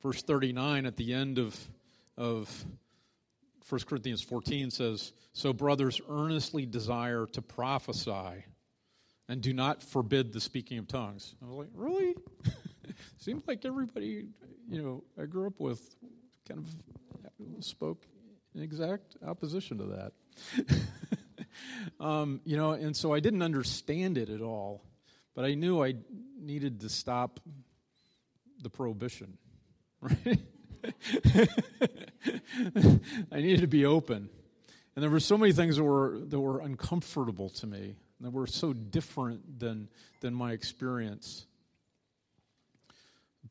verse 0.01 0.21
39 0.21 0.85
at 0.85 0.97
the 0.97 1.13
end 1.13 1.39
of, 1.39 1.59
of 2.17 2.65
1 3.69 3.81
Corinthians 3.87 4.21
14 4.21 4.71
says, 4.71 5.13
So 5.33 5.53
brothers 5.53 6.01
earnestly 6.09 6.65
desire 6.65 7.25
to 7.33 7.41
prophesy 7.41 8.45
and 9.29 9.41
do 9.41 9.53
not 9.53 9.81
forbid 9.81 10.33
the 10.33 10.41
speaking 10.41 10.77
of 10.77 10.87
tongues. 10.87 11.35
I 11.41 11.45
was 11.47 11.55
like, 11.55 11.69
really? 11.73 12.15
Seems 13.17 13.43
like 13.47 13.65
everybody, 13.65 14.27
you 14.69 14.81
know, 14.81 15.03
I 15.21 15.25
grew 15.25 15.47
up 15.47 15.59
with 15.59 15.95
kind 16.47 16.59
of 16.59 17.63
spoke 17.63 18.05
in 18.53 18.61
exact 18.61 19.15
opposition 19.25 19.77
to 19.77 19.85
that. 19.85 20.13
um, 21.99 22.41
you 22.45 22.57
know, 22.57 22.71
and 22.71 22.95
so 22.95 23.13
I 23.13 23.19
didn't 23.19 23.41
understand 23.41 24.17
it 24.17 24.29
at 24.29 24.41
all, 24.41 24.83
but 25.35 25.45
I 25.45 25.53
knew 25.53 25.83
I 25.83 25.95
needed 26.39 26.81
to 26.81 26.89
stop 26.89 27.39
the 28.61 28.69
prohibition, 28.69 29.37
right? 30.01 30.39
I 33.31 33.37
needed 33.39 33.61
to 33.61 33.67
be 33.67 33.85
open. 33.85 34.29
And 34.95 35.01
there 35.01 35.09
were 35.09 35.19
so 35.19 35.37
many 35.37 35.53
things 35.53 35.77
that 35.77 35.83
were, 35.83 36.19
that 36.27 36.39
were 36.39 36.59
uncomfortable 36.59 37.49
to 37.49 37.67
me 37.67 37.95
that 38.23 38.31
were 38.31 38.47
so 38.47 38.73
different 38.73 39.59
than, 39.59 39.89
than 40.21 40.33
my 40.33 40.53
experience. 40.53 41.45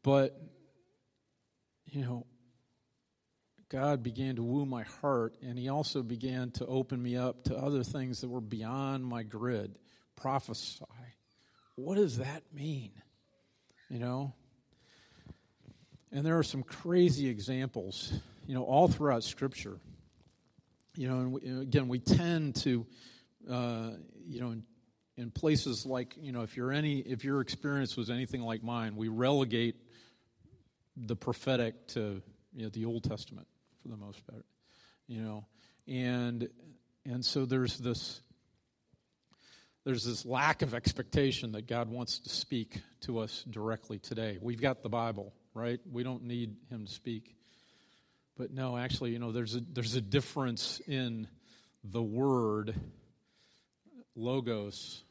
But, 0.02 0.40
you 1.86 2.02
know, 2.02 2.26
God 3.68 4.02
began 4.02 4.36
to 4.36 4.42
woo 4.42 4.66
my 4.66 4.82
heart, 4.82 5.36
and 5.42 5.58
He 5.58 5.68
also 5.68 6.02
began 6.02 6.50
to 6.52 6.66
open 6.66 7.02
me 7.02 7.16
up 7.16 7.44
to 7.44 7.56
other 7.56 7.82
things 7.82 8.20
that 8.20 8.28
were 8.28 8.40
beyond 8.40 9.04
my 9.04 9.22
grid. 9.22 9.78
Prophesy. 10.16 10.84
What 11.76 11.96
does 11.96 12.18
that 12.18 12.42
mean? 12.52 12.92
You 13.88 13.98
know? 13.98 14.34
And 16.10 16.26
there 16.26 16.38
are 16.38 16.42
some 16.42 16.62
crazy 16.62 17.28
examples, 17.28 18.12
you 18.46 18.54
know, 18.54 18.64
all 18.64 18.88
throughout 18.88 19.24
Scripture. 19.24 19.78
You 20.94 21.08
know, 21.08 21.20
and 21.20 21.32
we, 21.32 21.62
again, 21.62 21.88
we 21.88 21.98
tend 21.98 22.56
to 22.56 22.86
uh, 23.50 23.90
you 24.26 24.40
know, 24.40 24.50
in, 24.50 24.62
in, 25.16 25.30
places 25.30 25.84
like, 25.84 26.14
you 26.20 26.32
know, 26.32 26.42
if 26.42 26.56
you're 26.56 26.72
any, 26.72 27.00
if 27.00 27.24
your 27.24 27.40
experience 27.40 27.96
was 27.96 28.10
anything 28.10 28.42
like 28.42 28.62
mine, 28.62 28.96
we 28.96 29.08
relegate 29.08 29.76
the 30.96 31.16
prophetic 31.16 31.86
to, 31.88 32.22
you 32.54 32.64
know, 32.64 32.68
the 32.68 32.84
Old 32.84 33.04
Testament 33.04 33.46
for 33.82 33.88
the 33.88 33.96
most 33.96 34.26
part, 34.26 34.44
you 35.06 35.22
know, 35.22 35.46
and 35.88 36.48
and 37.04 37.24
so 37.24 37.44
there's 37.44 37.78
this 37.78 38.20
there's 39.84 40.04
this 40.04 40.24
lack 40.24 40.62
of 40.62 40.74
expectation 40.74 41.52
that 41.52 41.66
God 41.66 41.88
wants 41.88 42.20
to 42.20 42.28
speak 42.28 42.80
to 43.00 43.18
us 43.18 43.44
directly 43.50 43.98
today. 43.98 44.38
We've 44.40 44.60
got 44.60 44.82
the 44.82 44.88
Bible, 44.88 45.32
right? 45.54 45.80
We 45.90 46.04
don't 46.04 46.24
need 46.24 46.56
Him 46.70 46.86
to 46.86 46.92
speak. 46.92 47.34
But 48.36 48.52
no, 48.52 48.76
actually, 48.76 49.10
you 49.10 49.18
know, 49.18 49.32
there's 49.32 49.56
a 49.56 49.60
there's 49.60 49.96
a 49.96 50.00
difference 50.00 50.80
in 50.86 51.26
the 51.84 52.02
Word 52.02 52.74
logos, 54.14 55.02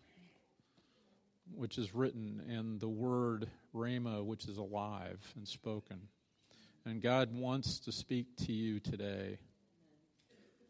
which 1.55 1.77
is 1.77 1.93
written, 1.93 2.41
and 2.50 2.79
the 2.79 2.89
word 2.89 3.48
rhema, 3.75 4.24
which 4.24 4.48
is 4.48 4.58
alive 4.58 5.20
and 5.36 5.48
spoken. 5.48 6.08
And 6.86 7.01
God 7.01 7.34
wants 7.34 7.79
to 7.81 7.91
speak 7.91 8.36
to 8.46 8.51
you 8.51 8.79
today. 8.79 9.39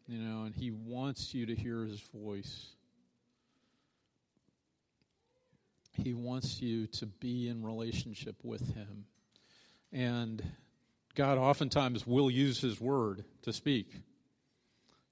You 0.06 0.18
know, 0.18 0.44
and 0.44 0.54
He 0.54 0.70
wants 0.70 1.32
you 1.32 1.46
to 1.46 1.54
hear 1.54 1.84
His 1.84 2.00
voice. 2.00 2.66
He 5.92 6.14
wants 6.14 6.60
you 6.60 6.86
to 6.88 7.06
be 7.06 7.48
in 7.48 7.62
relationship 7.62 8.36
with 8.42 8.74
Him. 8.74 9.06
And 9.92 10.42
God 11.14 11.38
oftentimes 11.38 12.06
will 12.06 12.30
use 12.30 12.60
His 12.60 12.80
word 12.80 13.24
to 13.42 13.52
speak, 13.52 13.94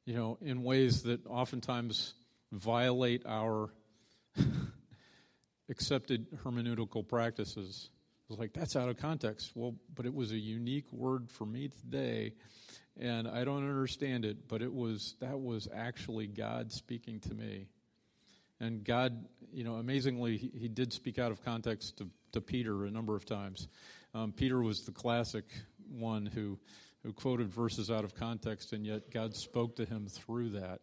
you 0.05 0.15
know, 0.15 0.39
in 0.41 0.63
ways 0.63 1.03
that 1.05 1.27
oftentimes 1.27 2.15
violate 2.53 3.23
our 3.27 3.71
accepted 5.71 6.27
hermeneutical 6.45 7.07
practices. 7.07 7.91
I 8.29 8.33
was 8.33 8.39
like, 8.39 8.53
that's 8.53 8.77
out 8.77 8.89
of 8.89 8.97
context. 8.97 9.53
Well, 9.55 9.77
but 9.95 10.07
it 10.07 10.15
was 10.15 10.33
a 10.33 10.39
unique 10.39 10.93
word 10.93 11.31
for 11.31 11.47
me 11.47 11.69
today, 11.69 12.35
and 12.99 13.27
I 13.27 13.45
don't 13.45 13.69
understand 13.69 14.25
it, 14.25 14.49
but 14.49 14.63
it 14.63 14.73
was 14.73 15.17
that 15.21 15.41
was 15.41 15.69
actually 15.75 16.27
God 16.27 16.73
speaking 16.73 17.21
to 17.21 17.35
me. 17.35 17.69
And 18.61 18.85
God, 18.85 19.25
you 19.53 19.65
know, 19.65 19.77
amazingly, 19.77 20.37
he, 20.37 20.51
he 20.55 20.69
did 20.69 20.93
speak 20.93 21.19
out 21.19 21.33
of 21.33 21.43
context 21.43 21.97
to, 21.99 22.09
to 22.33 22.41
Peter 22.41 22.85
a 22.85 22.91
number 22.91 23.17
of 23.17 23.25
times. 23.25 23.69
Um, 24.15 24.33
Peter 24.33 24.61
was 24.61 24.83
the 24.83 24.93
classic 24.93 25.45
one 25.89 26.27
who, 26.27 26.59
who 27.03 27.13
quoted 27.13 27.51
verses 27.51 27.91
out 27.91 28.05
of 28.05 28.15
context, 28.15 28.73
and 28.73 28.85
yet 28.85 29.11
God 29.11 29.35
spoke 29.35 29.77
to 29.77 29.87
him 29.87 30.07
through 30.09 30.51
that. 30.51 30.81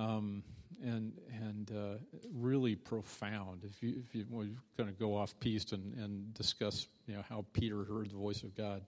Um, 0.00 0.42
and 0.82 1.12
and 1.44 1.70
uh, 1.70 1.98
really 2.34 2.74
profound. 2.74 3.64
If 3.64 3.82
you 3.82 4.02
if 4.02 4.14
you 4.14 4.24
want 4.30 4.48
to 4.48 4.56
kind 4.76 4.88
of 4.88 4.98
go 4.98 5.16
off 5.16 5.38
piece 5.40 5.72
and, 5.72 5.94
and 5.94 6.32
discuss 6.34 6.86
you 7.06 7.14
know 7.14 7.22
how 7.28 7.44
Peter 7.52 7.84
heard 7.84 8.10
the 8.10 8.16
voice 8.16 8.42
of 8.42 8.56
God, 8.56 8.82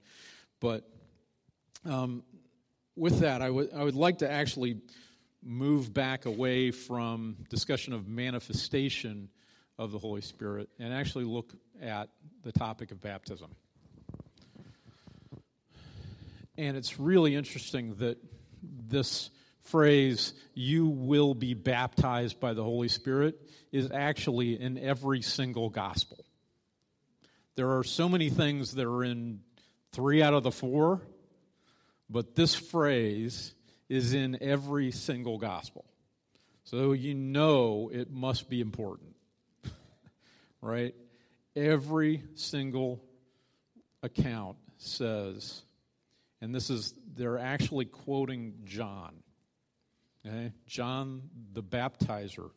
but 0.60 0.88
um, 1.84 2.22
with 2.96 3.20
that, 3.20 3.42
I 3.42 3.50
would 3.50 3.72
I 3.74 3.84
would 3.84 3.94
like 3.94 4.18
to 4.18 4.30
actually 4.30 4.78
move 5.42 5.92
back 5.92 6.24
away 6.24 6.70
from 6.70 7.36
discussion 7.50 7.92
of 7.92 8.08
manifestation 8.08 9.28
of 9.78 9.90
the 9.90 9.98
Holy 9.98 10.20
Spirit 10.20 10.68
and 10.78 10.94
actually 10.94 11.24
look 11.24 11.52
at 11.82 12.08
the 12.42 12.52
topic 12.52 12.90
of 12.92 13.00
baptism. 13.00 13.50
And 16.56 16.76
it's 16.76 17.00
really 17.00 17.34
interesting 17.34 17.96
that 17.96 18.18
this 18.62 19.30
phrase, 19.62 20.34
you 20.54 20.86
will 20.86 21.34
be 21.34 21.54
baptized 21.54 22.40
by 22.40 22.52
the 22.52 22.62
Holy 22.62 22.88
Spirit, 22.88 23.40
is 23.70 23.90
actually 23.90 24.60
in 24.60 24.78
every 24.78 25.22
single 25.22 25.70
gospel. 25.70 26.24
There 27.54 27.78
are 27.78 27.84
so 27.84 28.08
many 28.08 28.30
things 28.30 28.74
that 28.74 28.86
are 28.86 29.04
in 29.04 29.40
three 29.92 30.22
out 30.22 30.34
of 30.34 30.42
the 30.42 30.50
four, 30.50 31.02
but 32.08 32.34
this 32.34 32.54
phrase 32.54 33.54
is 33.88 34.14
in 34.14 34.38
every 34.42 34.90
single 34.90 35.38
gospel. 35.38 35.84
So 36.64 36.92
you 36.92 37.14
know 37.14 37.90
it 37.92 38.10
must 38.10 38.48
be 38.48 38.60
important, 38.60 39.14
right? 40.62 40.94
Every 41.54 42.22
single 42.34 43.02
account 44.02 44.56
says, 44.78 45.62
and 46.40 46.54
this 46.54 46.70
is, 46.70 46.94
they're 47.14 47.38
actually 47.38 47.84
quoting 47.84 48.54
John. 48.64 49.21
Okay? 50.26 50.52
John 50.66 51.30
the 51.52 51.62
Baptizer. 51.62 52.50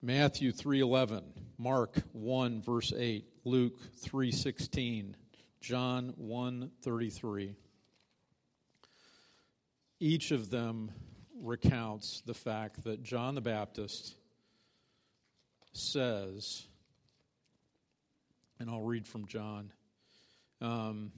Matthew 0.00 0.50
3:11, 0.50 1.22
Mark 1.58 2.02
1 2.12 2.60
verse 2.60 2.92
8, 2.92 3.24
Luke 3.44 3.78
3:16, 4.00 5.14
John 5.60 6.14
1:33. 6.18 7.54
Each 10.00 10.32
of 10.32 10.50
them 10.50 10.90
recounts 11.36 12.22
the 12.22 12.34
fact 12.34 12.82
that 12.82 13.02
John 13.02 13.36
the 13.36 13.40
Baptist 13.40 14.16
says, 15.72 16.66
and 18.58 18.68
I'll 18.68 18.82
read 18.82 19.06
from 19.06 19.26
John. 19.26 19.72
Um, 20.60 21.12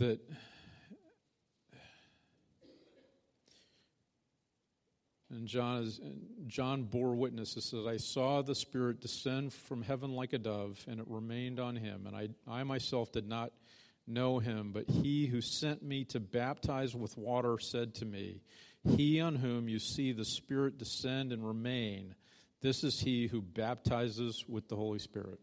that 0.00 0.18
and 5.30 5.46
John 5.46 5.82
is 5.82 6.00
John 6.46 6.82
bore 6.84 7.14
witness. 7.14 7.56
It 7.56 7.62
says, 7.62 7.86
"I 7.86 7.98
saw 7.98 8.42
the 8.42 8.54
Spirit 8.54 9.00
descend 9.00 9.52
from 9.52 9.82
heaven 9.82 10.14
like 10.14 10.32
a 10.32 10.38
dove, 10.38 10.84
and 10.88 11.00
it 11.00 11.06
remained 11.08 11.60
on 11.60 11.76
him. 11.76 12.06
And 12.06 12.16
I, 12.16 12.28
I 12.48 12.64
myself 12.64 13.12
did 13.12 13.28
not 13.28 13.52
know 14.06 14.38
him, 14.38 14.72
but 14.72 14.88
he 14.88 15.26
who 15.26 15.40
sent 15.40 15.82
me 15.82 16.04
to 16.06 16.18
baptize 16.18 16.96
with 16.96 17.16
water 17.16 17.58
said 17.60 17.94
to 17.96 18.04
me, 18.04 18.42
He 18.96 19.20
on 19.20 19.36
whom 19.36 19.68
you 19.68 19.78
see 19.78 20.12
the 20.12 20.24
Spirit 20.24 20.78
descend 20.78 21.32
and 21.32 21.46
remain, 21.46 22.16
this 22.60 22.82
is 22.82 23.00
he 23.00 23.28
who 23.28 23.40
baptizes 23.40 24.44
with 24.48 24.68
the 24.68 24.76
Holy 24.76 24.98
Spirit." 24.98 25.40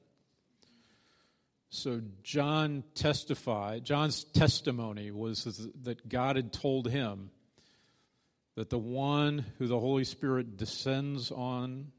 So 1.70 2.02
John 2.24 2.84
testified, 2.96 3.84
John's 3.84 4.24
testimony 4.24 5.12
was 5.12 5.68
that 5.84 6.08
God 6.08 6.38
had 6.38 6.54
told 6.54 6.90
him 6.90 7.30
that 8.56 8.70
the 8.70 8.78
one 8.80 9.46
who 9.58 9.68
the 9.68 9.80
Holy 9.80 10.06
Spirit 10.06 10.58
descends 10.58 11.32
on 11.32 11.92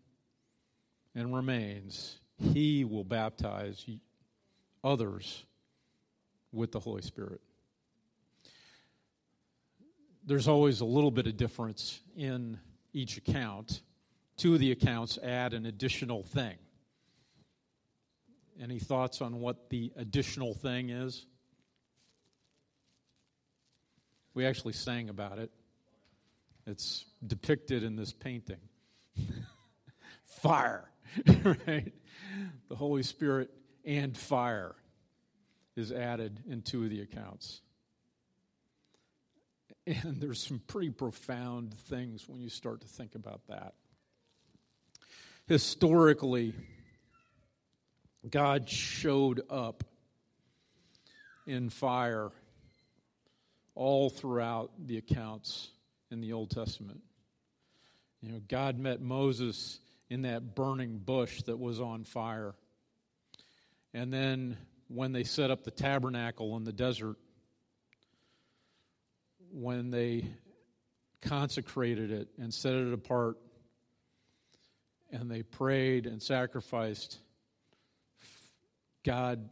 and 1.15 1.35
remains, 1.35 2.19
he 2.39 2.85
will 2.85 3.05
baptize 3.05 3.85
others 4.83 5.45
with 6.53 6.73
the 6.73 6.81
Holy 6.81 7.03
Spirit. 7.03 7.41
There's 10.25 10.49
always 10.49 10.81
a 10.81 10.85
little 10.85 11.11
bit 11.11 11.27
of 11.27 11.37
difference 11.37 12.01
in 12.17 12.59
each 12.93 13.17
account. 13.17 13.81
Two 14.37 14.55
of 14.55 14.61
the 14.61 14.73
accounts 14.73 15.19
add 15.23 15.53
an 15.55 15.67
additional 15.67 16.23
thing. 16.23 16.57
Any 18.61 18.79
thoughts 18.79 19.21
on 19.21 19.41
what 19.41 19.71
the 19.71 19.93
additional 19.97 20.55
thing 20.55 20.91
is? 20.91 21.27
We 24.35 24.47
actually 24.47 24.73
sang 24.73 25.09
about 25.09 25.39
it. 25.39 25.51
It's 26.67 27.05
depicted 27.27 27.83
in 27.83 27.97
this 27.97 28.13
painting. 28.13 28.61
fire, 30.25 30.91
right? 31.27 31.93
The 32.69 32.77
Holy 32.77 33.03
Spirit 33.03 33.51
and 33.85 34.17
fire 34.17 34.75
is 35.77 35.93
added 35.93 36.41
in 36.49 36.63
two 36.63 36.85
of 36.85 36.91
the 36.91 37.01
accounts. 37.01 37.61
And 39.87 40.21
there's 40.21 40.43
some 40.43 40.61
pretty 40.67 40.91
profound 40.91 41.73
things 41.75 42.29
when 42.29 42.41
you 42.41 42.51
start 42.51 42.83
to 42.83 42.87
think 42.87 43.15
about 43.15 43.41
that. 43.49 43.75
Historically, 45.47 46.53
God 48.29 48.69
showed 48.69 49.43
up 49.51 49.85
in 51.47 51.71
fire 51.71 52.31
all 53.75 54.11
throughout 54.11 54.71
the 54.87 54.99
accounts 54.99 55.71
in 56.11 56.21
the 56.21 56.33
Old 56.33 56.51
Testament. 56.51 57.01
You 58.21 58.33
know, 58.33 58.41
God 58.49 58.79
met 58.79 59.01
Moses 59.01 59.79
in 60.11 60.23
that 60.23 60.55
burning 60.55 60.99
bush 60.99 61.43
that 61.43 61.59
was 61.59 61.81
on 61.81 62.05
fire. 62.05 62.55
And 63.95 64.13
then 64.13 64.57
when 64.89 65.13
they 65.13 65.25
set 65.25 65.51
up 65.51 65.63
the 65.63 65.71
tabernacle 65.71 66.57
in 66.57 66.65
the 66.65 66.73
desert, 66.73 67.17
when 69.53 69.91
they 69.91 70.27
consecrated 71.23 72.11
it 72.11 72.29
and 72.39 72.53
set 72.53 72.75
it 72.75 72.93
apart, 72.93 73.37
and 75.11 75.31
they 75.31 75.43
prayed 75.43 76.07
and 76.07 76.23
sacrificed, 76.23 77.19
God 79.09 79.49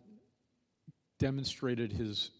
demonstrated 1.18 1.90
his, 1.90 2.30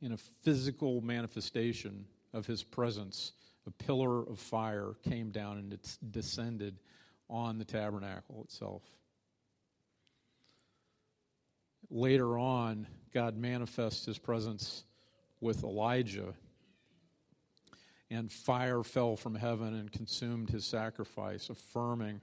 in 0.00 0.12
a 0.12 0.16
physical 0.16 1.00
manifestation 1.00 2.04
of 2.32 2.46
his 2.46 2.62
presence, 2.62 3.32
a 3.66 3.72
pillar 3.72 4.20
of 4.22 4.38
fire 4.38 4.92
came 5.02 5.30
down 5.32 5.58
and 5.58 5.72
it 5.72 5.98
descended 6.08 6.78
on 7.28 7.58
the 7.58 7.64
tabernacle 7.64 8.44
itself. 8.44 8.82
Later 11.90 12.38
on, 12.38 12.86
God 13.12 13.36
manifests 13.36 14.06
his 14.06 14.18
presence 14.18 14.84
with 15.40 15.64
Elijah, 15.64 16.32
and 18.08 18.30
fire 18.30 18.84
fell 18.84 19.16
from 19.16 19.34
heaven 19.34 19.74
and 19.74 19.90
consumed 19.90 20.50
his 20.50 20.64
sacrifice, 20.64 21.50
affirming 21.50 22.20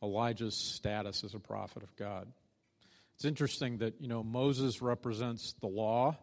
Elijah's 0.00 0.54
status 0.54 1.24
as 1.24 1.34
a 1.34 1.40
prophet 1.40 1.82
of 1.82 1.96
God. 1.96 2.28
It's 3.16 3.24
interesting 3.24 3.78
that, 3.78 3.94
you 3.98 4.08
know, 4.08 4.22
Moses 4.22 4.82
represents 4.82 5.54
the 5.60 5.66
law, 5.66 6.16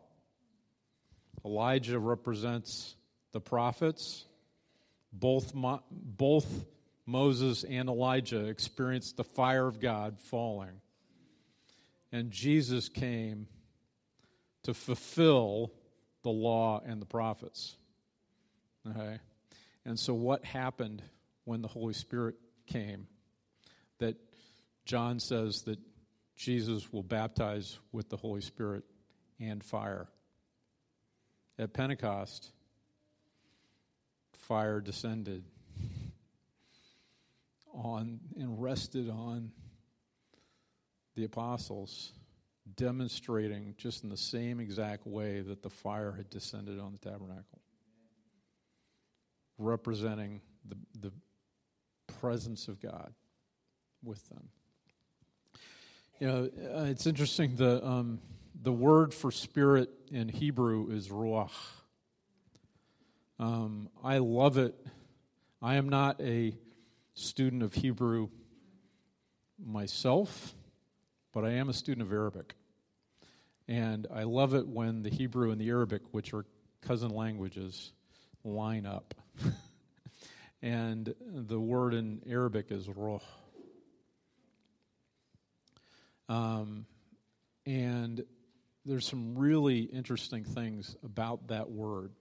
Elijah 1.44 2.00
represents 2.00 2.96
the 3.32 3.42
prophets. 3.42 4.26
Both, 5.12 5.54
both 5.92 6.66
Moses 7.06 7.64
and 7.64 7.90
Elijah 7.90 8.46
experienced 8.46 9.18
the 9.18 9.24
fire 9.24 9.68
of 9.68 9.80
God 9.80 10.20
falling. 10.20 10.82
And 12.12 12.32
Jesus 12.32 12.90
came 12.90 13.48
to 14.64 14.74
fulfill 14.74 15.74
the 16.22 16.30
law 16.30 16.82
and 16.86 17.02
the 17.02 17.06
prophets. 17.06 17.76
Okay? 18.90 19.20
And 19.86 20.00
so, 20.00 20.14
what 20.14 20.46
happened 20.46 21.02
when 21.44 21.62
the 21.62 21.68
Holy 21.68 21.94
Spirit 21.94 22.36
came? 22.68 23.08
That 24.00 24.16
John 24.86 25.20
says 25.20 25.64
that 25.64 25.80
Jesus 26.36 26.92
will 26.92 27.04
baptize 27.04 27.80
with 27.92 28.10
the 28.10 28.18
Holy 28.18 28.42
Spirit 28.42 28.84
and 29.40 29.64
fire. 29.64 30.08
At 31.60 31.74
Pentecost, 31.74 32.52
fire 34.34 34.82
descended 34.82 35.44
on 37.74 38.20
and 38.38 38.62
rested 38.62 39.10
on 39.10 39.52
the 41.16 41.24
apostles, 41.24 42.12
demonstrating 42.76 43.76
just 43.78 44.04
in 44.04 44.10
the 44.10 44.18
same 44.18 44.60
exact 44.60 45.06
way 45.06 45.42
that 45.42 45.62
the 45.62 45.70
fire 45.70 46.12
had 46.12 46.30
descended 46.30 46.80
on 46.80 46.92
the 46.94 47.10
tabernacle, 47.10 47.62
representing 49.58 50.42
the, 50.68 50.78
the 51.00 51.12
presence 52.20 52.68
of 52.68 52.82
God 52.82 53.14
with 54.04 54.28
them. 54.30 54.50
You 56.20 56.28
know, 56.28 56.50
uh, 56.76 56.84
it's 56.84 57.08
interesting. 57.08 57.56
The 57.56 57.86
um, 57.86 58.20
the 58.62 58.72
word 58.72 59.14
for 59.14 59.32
spirit 59.32 59.90
in 60.12 60.30
Hebrew 60.30 60.90
is 60.92 61.10
ruach. 61.10 61.52
Um, 63.40 63.90
I 64.04 64.20
love 64.20 64.58
it. 64.58 64.76
I 65.62 65.76
am 65.76 65.90
not 65.90 66.22
a 66.22 66.56
student 67.16 67.64
of 67.64 67.74
Hebrew 67.74 68.30
myself, 69.60 70.54
but 71.34 71.44
I 71.44 71.54
am 71.54 71.70
a 71.70 71.74
student 71.74 72.06
of 72.06 72.14
Arabic. 72.14 72.56
And 73.68 74.08
I 74.14 74.24
love 74.24 74.54
it 74.54 74.68
when 74.68 75.04
the 75.04 75.10
Hebrew 75.10 75.52
and 75.52 75.60
the 75.60 75.70
Arabic, 75.70 76.02
which 76.12 76.34
are 76.34 76.46
cousin 76.82 77.10
languages, 77.10 77.92
line 78.44 78.86
up. 78.86 79.16
and 80.62 81.14
the 81.20 81.60
word 81.60 81.94
in 81.94 82.22
Arabic 82.30 82.68
is 82.70 82.88
ruh. 82.88 83.20
Um, 86.30 86.86
and 87.66 88.24
there's 88.86 89.08
some 89.08 89.38
really 89.38 89.80
interesting 89.80 90.44
things 90.44 90.96
about 91.04 91.48
that 91.48 91.70
word. 91.70 92.12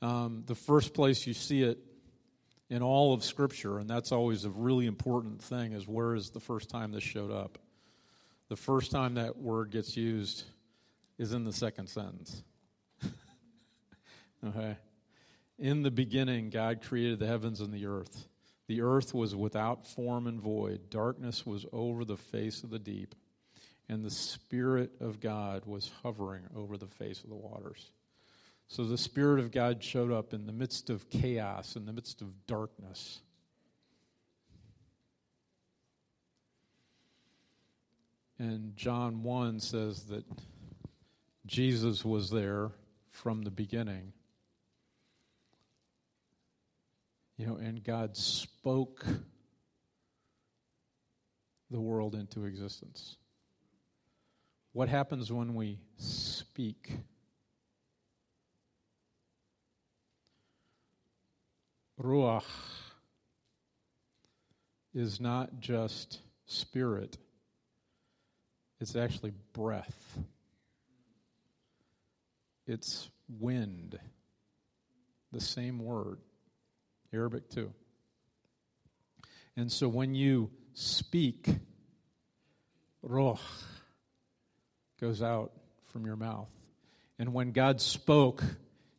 Um, 0.00 0.44
the 0.46 0.54
first 0.54 0.94
place 0.94 1.26
you 1.26 1.34
see 1.34 1.62
it 1.62 1.78
in 2.68 2.82
all 2.82 3.12
of 3.12 3.22
Scripture, 3.22 3.78
and 3.78 3.88
that's 3.88 4.12
always 4.12 4.44
a 4.44 4.50
really 4.50 4.86
important 4.86 5.42
thing, 5.42 5.72
is 5.72 5.86
where 5.86 6.14
is 6.14 6.30
the 6.30 6.40
first 6.40 6.70
time 6.70 6.92
this 6.92 7.04
showed 7.04 7.30
up? 7.30 7.58
The 8.48 8.56
first 8.56 8.90
time 8.90 9.14
that 9.14 9.36
word 9.36 9.70
gets 9.70 9.96
used 9.96 10.44
is 11.18 11.32
in 11.32 11.44
the 11.44 11.52
second 11.52 11.88
sentence. 11.88 12.42
okay? 14.46 14.76
In 15.58 15.82
the 15.82 15.90
beginning, 15.90 16.50
God 16.50 16.82
created 16.82 17.18
the 17.18 17.26
heavens 17.26 17.60
and 17.60 17.72
the 17.72 17.86
earth. 17.86 18.26
The 18.68 18.82
earth 18.82 19.12
was 19.12 19.34
without 19.34 19.86
form 19.86 20.26
and 20.26 20.40
void, 20.40 20.88
darkness 20.88 21.44
was 21.44 21.66
over 21.72 22.04
the 22.04 22.16
face 22.16 22.62
of 22.62 22.70
the 22.70 22.78
deep, 22.78 23.14
and 23.88 24.04
the 24.04 24.10
Spirit 24.10 24.92
of 25.00 25.20
God 25.20 25.66
was 25.66 25.90
hovering 26.02 26.44
over 26.56 26.76
the 26.76 26.86
face 26.86 27.22
of 27.22 27.28
the 27.28 27.36
waters. 27.36 27.90
So 28.68 28.84
the 28.84 28.96
Spirit 28.96 29.40
of 29.40 29.50
God 29.50 29.82
showed 29.82 30.12
up 30.12 30.32
in 30.32 30.46
the 30.46 30.52
midst 30.52 30.88
of 30.88 31.10
chaos, 31.10 31.76
in 31.76 31.84
the 31.84 31.92
midst 31.92 32.22
of 32.22 32.46
darkness. 32.46 33.20
And 38.38 38.76
John 38.76 39.22
1 39.22 39.60
says 39.60 40.04
that 40.04 40.24
Jesus 41.46 42.04
was 42.04 42.30
there 42.30 42.70
from 43.10 43.42
the 43.42 43.50
beginning. 43.50 44.12
You 47.36 47.46
know, 47.46 47.56
and 47.56 47.82
God 47.82 48.16
spoke 48.16 49.04
the 51.70 51.80
world 51.80 52.14
into 52.14 52.44
existence. 52.44 53.16
What 54.72 54.88
happens 54.88 55.32
when 55.32 55.54
we 55.54 55.78
speak? 55.96 56.92
Ruach 62.00 62.44
is 64.94 65.20
not 65.20 65.60
just 65.60 66.20
spirit, 66.46 67.16
it's 68.80 68.96
actually 68.96 69.32
breath, 69.52 70.18
it's 72.66 73.08
wind, 73.28 73.98
the 75.30 75.40
same 75.40 75.78
word, 75.78 76.18
Arabic 77.12 77.48
too. 77.48 77.72
And 79.56 79.70
so 79.70 79.88
when 79.88 80.14
you 80.14 80.50
speak, 80.72 81.48
ruach 83.06 83.38
goes 85.00 85.22
out 85.22 85.52
from 85.92 86.06
your 86.06 86.16
mouth. 86.16 86.50
And 87.18 87.34
when 87.34 87.52
God 87.52 87.80
spoke, 87.80 88.42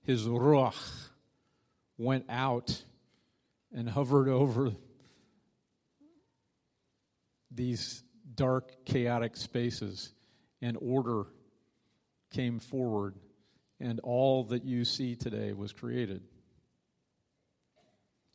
his 0.03 0.25
ruach 0.27 1.09
went 1.97 2.25
out 2.29 2.83
and 3.73 3.89
hovered 3.89 4.29
over 4.29 4.73
these 7.49 8.03
dark, 8.35 8.85
chaotic 8.85 9.37
spaces, 9.37 10.13
and 10.61 10.77
order 10.81 11.25
came 12.31 12.59
forward, 12.59 13.15
and 13.79 13.99
all 14.01 14.43
that 14.45 14.63
you 14.63 14.85
see 14.85 15.15
today 15.15 15.53
was 15.53 15.71
created. 15.71 16.21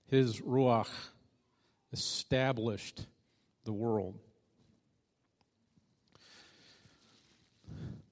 His 0.08 0.40
Ruach 0.40 0.88
established 1.92 3.06
the 3.64 3.72
world. 3.72 4.18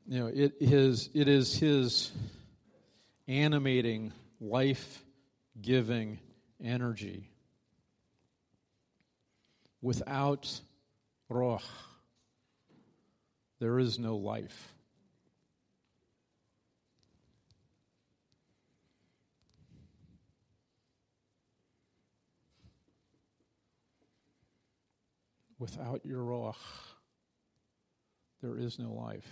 You 0.06 0.20
know, 0.20 0.26
it 0.26 0.54
is, 0.60 1.10
it 1.14 1.26
is 1.26 1.58
his 1.58 2.12
animating, 3.26 4.12
life 4.40 5.02
giving 5.60 6.20
energy. 6.62 7.28
Without 9.82 10.60
Ruach, 11.30 11.64
there 13.58 13.78
is 13.78 13.98
no 13.98 14.16
life. 14.16 14.75
Without 25.58 26.04
your 26.04 26.22
roh, 26.22 26.54
there 28.42 28.56
is 28.56 28.78
no 28.78 28.92
life. 28.92 29.26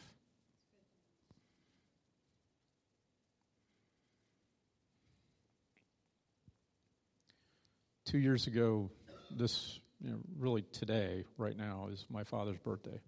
two 8.14 8.20
years 8.20 8.46
ago, 8.46 8.88
this 9.36 9.80
you 10.00 10.10
know, 10.10 10.18
really 10.38 10.62
today, 10.72 11.24
right 11.36 11.56
now, 11.56 11.88
is 11.92 12.06
my 12.08 12.22
father's 12.22 12.58
birthday. 12.58 13.00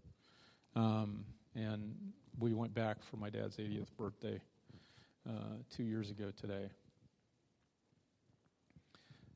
Um, 0.74 1.24
and 1.54 1.94
we 2.40 2.54
went 2.54 2.74
back 2.74 2.96
for 3.04 3.16
my 3.16 3.30
dad's 3.30 3.56
80th 3.56 3.86
birthday 3.96 4.40
uh, 5.28 5.58
two 5.70 5.84
years 5.84 6.10
ago 6.10 6.32
today. 6.36 6.70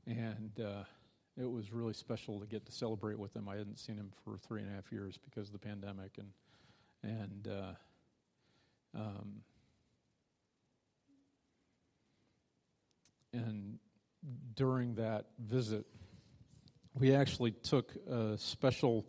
And 0.08 0.50
uh, 0.58 0.82
it 1.40 1.50
was 1.50 1.72
really 1.72 1.94
special 1.94 2.38
to 2.40 2.46
get 2.46 2.66
to 2.66 2.72
celebrate 2.72 3.18
with 3.18 3.34
him. 3.34 3.48
I 3.48 3.56
hadn't 3.56 3.78
seen 3.78 3.96
him 3.96 4.12
for 4.24 4.36
three 4.36 4.60
and 4.60 4.70
a 4.70 4.74
half 4.74 4.92
years 4.92 5.18
because 5.18 5.48
of 5.48 5.52
the 5.52 5.58
pandemic, 5.58 6.18
and 6.18 6.28
and 7.02 7.48
uh, 7.48 8.98
um, 8.98 9.42
and 13.32 13.78
during 14.54 14.94
that 14.96 15.26
visit, 15.38 15.86
we 16.94 17.14
actually 17.14 17.52
took 17.52 17.92
a 18.08 18.36
special. 18.36 19.06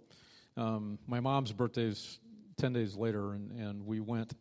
Um, 0.57 0.99
my 1.07 1.19
mom's 1.19 1.51
birthday 1.51 1.83
is 1.85 2.19
10 2.57 2.73
days 2.73 2.95
later, 2.95 3.33
and, 3.33 3.51
and 3.51 3.85
we 3.85 3.99
went 3.99 4.33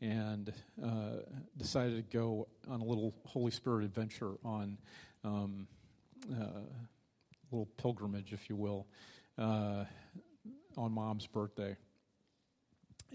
and 0.00 0.52
uh, 0.82 1.20
decided 1.56 1.96
to 1.96 2.16
go 2.16 2.46
on 2.68 2.80
a 2.80 2.84
little 2.84 3.14
Holy 3.24 3.50
Spirit 3.50 3.84
adventure 3.84 4.32
on 4.44 4.78
um, 5.24 5.66
uh, 6.30 6.60
little 7.54 7.70
pilgrimage, 7.76 8.32
if 8.32 8.50
you 8.50 8.56
will, 8.56 8.86
uh, 9.38 9.84
on 10.76 10.90
mom's 10.90 11.26
birthday. 11.28 11.76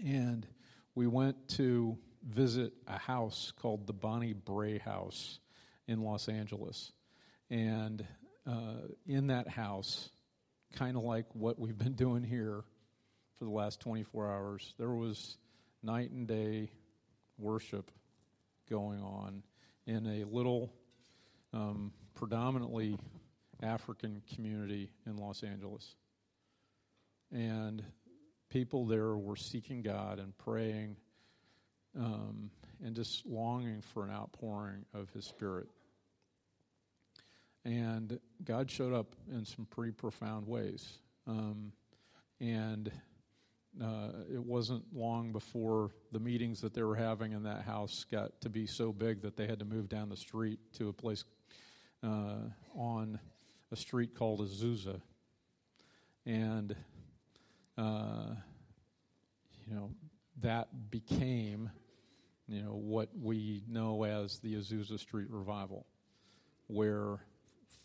And 0.02 0.46
we 0.94 1.06
went 1.06 1.48
to 1.56 1.98
visit 2.26 2.72
a 2.86 2.98
house 2.98 3.52
called 3.60 3.86
the 3.86 3.92
Bonnie 3.92 4.32
Brae 4.32 4.78
House 4.78 5.40
in 5.86 6.00
Los 6.00 6.28
Angeles. 6.28 6.92
And 7.50 8.06
uh, 8.46 8.88
in 9.06 9.26
that 9.26 9.46
house, 9.46 10.08
kind 10.74 10.96
of 10.96 11.02
like 11.02 11.26
what 11.34 11.58
we've 11.58 11.76
been 11.76 11.92
doing 11.92 12.22
here 12.22 12.62
for 13.38 13.44
the 13.44 13.50
last 13.50 13.80
24 13.80 14.32
hours, 14.32 14.74
there 14.78 14.90
was 14.90 15.36
night 15.82 16.10
and 16.12 16.26
day 16.26 16.70
worship 17.36 17.90
going 18.70 19.02
on 19.02 19.42
in 19.86 20.06
a 20.06 20.24
little, 20.24 20.72
um, 21.52 21.92
predominantly 22.14 22.96
African 23.62 24.22
community 24.34 24.90
in 25.06 25.16
Los 25.16 25.42
Angeles. 25.42 25.94
And 27.32 27.82
people 28.48 28.86
there 28.86 29.16
were 29.16 29.36
seeking 29.36 29.82
God 29.82 30.18
and 30.18 30.36
praying 30.38 30.96
um, 31.98 32.50
and 32.84 32.94
just 32.94 33.26
longing 33.26 33.80
for 33.80 34.04
an 34.04 34.10
outpouring 34.10 34.84
of 34.94 35.10
His 35.10 35.26
Spirit. 35.26 35.68
And 37.64 38.18
God 38.44 38.70
showed 38.70 38.94
up 38.94 39.14
in 39.30 39.44
some 39.44 39.66
pretty 39.66 39.92
profound 39.92 40.46
ways. 40.46 40.98
Um, 41.26 41.72
and 42.40 42.90
uh, 43.80 44.08
it 44.32 44.42
wasn't 44.42 44.82
long 44.92 45.30
before 45.32 45.90
the 46.10 46.18
meetings 46.18 46.60
that 46.62 46.74
they 46.74 46.82
were 46.82 46.96
having 46.96 47.32
in 47.32 47.44
that 47.44 47.62
house 47.62 48.04
got 48.10 48.40
to 48.40 48.48
be 48.48 48.66
so 48.66 48.92
big 48.92 49.22
that 49.22 49.36
they 49.36 49.46
had 49.46 49.58
to 49.58 49.64
move 49.64 49.88
down 49.88 50.08
the 50.08 50.16
street 50.16 50.58
to 50.78 50.88
a 50.88 50.92
place 50.92 51.24
uh, 52.02 52.36
on 52.74 53.18
a 53.72 53.76
street 53.76 54.14
called 54.14 54.40
Azusa. 54.40 55.00
And, 56.26 56.74
uh, 57.78 58.34
you 59.66 59.74
know, 59.74 59.90
that 60.42 60.90
became, 60.90 61.70
you 62.46 62.62
know, 62.62 62.74
what 62.74 63.08
we 63.18 63.62
know 63.68 64.04
as 64.04 64.38
the 64.40 64.54
Azusa 64.54 64.98
Street 64.98 65.28
Revival, 65.30 65.86
where 66.66 67.20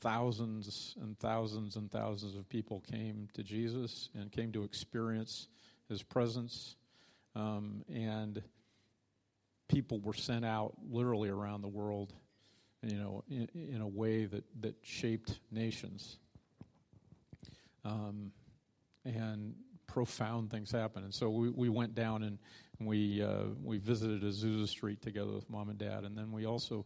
thousands 0.01 0.95
and 1.01 1.17
thousands 1.17 1.75
and 1.75 1.91
thousands 1.91 2.35
of 2.35 2.47
people 2.49 2.81
came 2.91 3.27
to 3.33 3.43
Jesus 3.43 4.09
and 4.13 4.31
came 4.31 4.51
to 4.51 4.63
experience 4.63 5.47
his 5.89 6.03
presence. 6.03 6.75
Um, 7.35 7.83
and 7.93 8.41
people 9.67 9.99
were 9.99 10.13
sent 10.13 10.45
out 10.45 10.73
literally 10.89 11.29
around 11.29 11.61
the 11.61 11.67
world, 11.67 12.13
you 12.85 12.97
know, 12.97 13.23
in, 13.29 13.49
in 13.53 13.81
a 13.81 13.87
way 13.87 14.25
that, 14.25 14.43
that 14.61 14.75
shaped 14.83 15.39
nations. 15.51 16.17
Um, 17.83 18.31
and 19.03 19.53
profound 19.87 20.49
things 20.49 20.71
happened. 20.71 21.05
And 21.05 21.13
so 21.13 21.29
we, 21.29 21.49
we 21.49 21.69
went 21.69 21.95
down 21.95 22.23
and 22.23 22.37
we, 22.79 23.21
uh, 23.21 23.45
we 23.63 23.77
visited 23.77 24.23
Azusa 24.23 24.67
Street 24.67 25.01
together 25.01 25.31
with 25.31 25.49
mom 25.49 25.69
and 25.69 25.77
dad. 25.77 26.03
And 26.03 26.17
then 26.17 26.31
we 26.31 26.45
also 26.45 26.85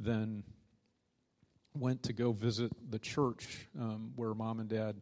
then 0.00 0.42
went 1.74 2.02
to 2.04 2.12
go 2.12 2.32
visit 2.32 2.72
the 2.90 2.98
church 2.98 3.68
um, 3.78 4.12
where 4.16 4.34
mom 4.34 4.60
and 4.60 4.68
dad 4.68 5.00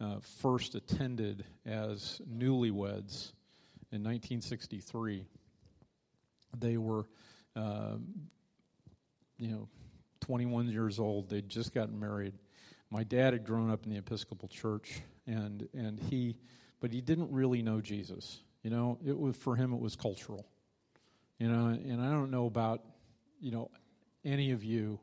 uh, 0.00 0.16
first 0.40 0.74
attended 0.74 1.44
as 1.66 2.20
newlyweds 2.30 3.32
in 3.92 4.02
1963. 4.02 5.26
They 6.58 6.76
were, 6.76 7.06
uh, 7.56 7.96
you 9.38 9.48
know, 9.48 9.68
21 10.24 10.70
years 10.70 10.98
old. 10.98 11.28
They'd 11.28 11.50
just 11.50 11.74
gotten 11.74 12.00
married. 12.00 12.32
My 12.90 13.04
dad 13.04 13.34
had 13.34 13.44
grown 13.44 13.70
up 13.70 13.84
in 13.84 13.92
the 13.92 13.98
Episcopal 13.98 14.48
Church, 14.48 15.02
and 15.26 15.68
and 15.74 16.00
he, 16.00 16.36
but 16.80 16.92
he 16.92 17.02
didn't 17.02 17.30
really 17.30 17.60
know 17.60 17.82
Jesus. 17.82 18.40
You 18.62 18.70
know, 18.70 18.98
it 19.04 19.18
was 19.18 19.36
for 19.36 19.54
him 19.54 19.74
it 19.74 19.80
was 19.80 19.96
cultural. 19.96 20.46
You 21.38 21.48
know, 21.48 21.66
and 21.66 22.00
I 22.00 22.10
don't 22.10 22.30
know 22.30 22.46
about, 22.46 22.80
you 23.40 23.50
know, 23.50 23.70
any 24.24 24.52
of 24.52 24.64
you 24.64 24.98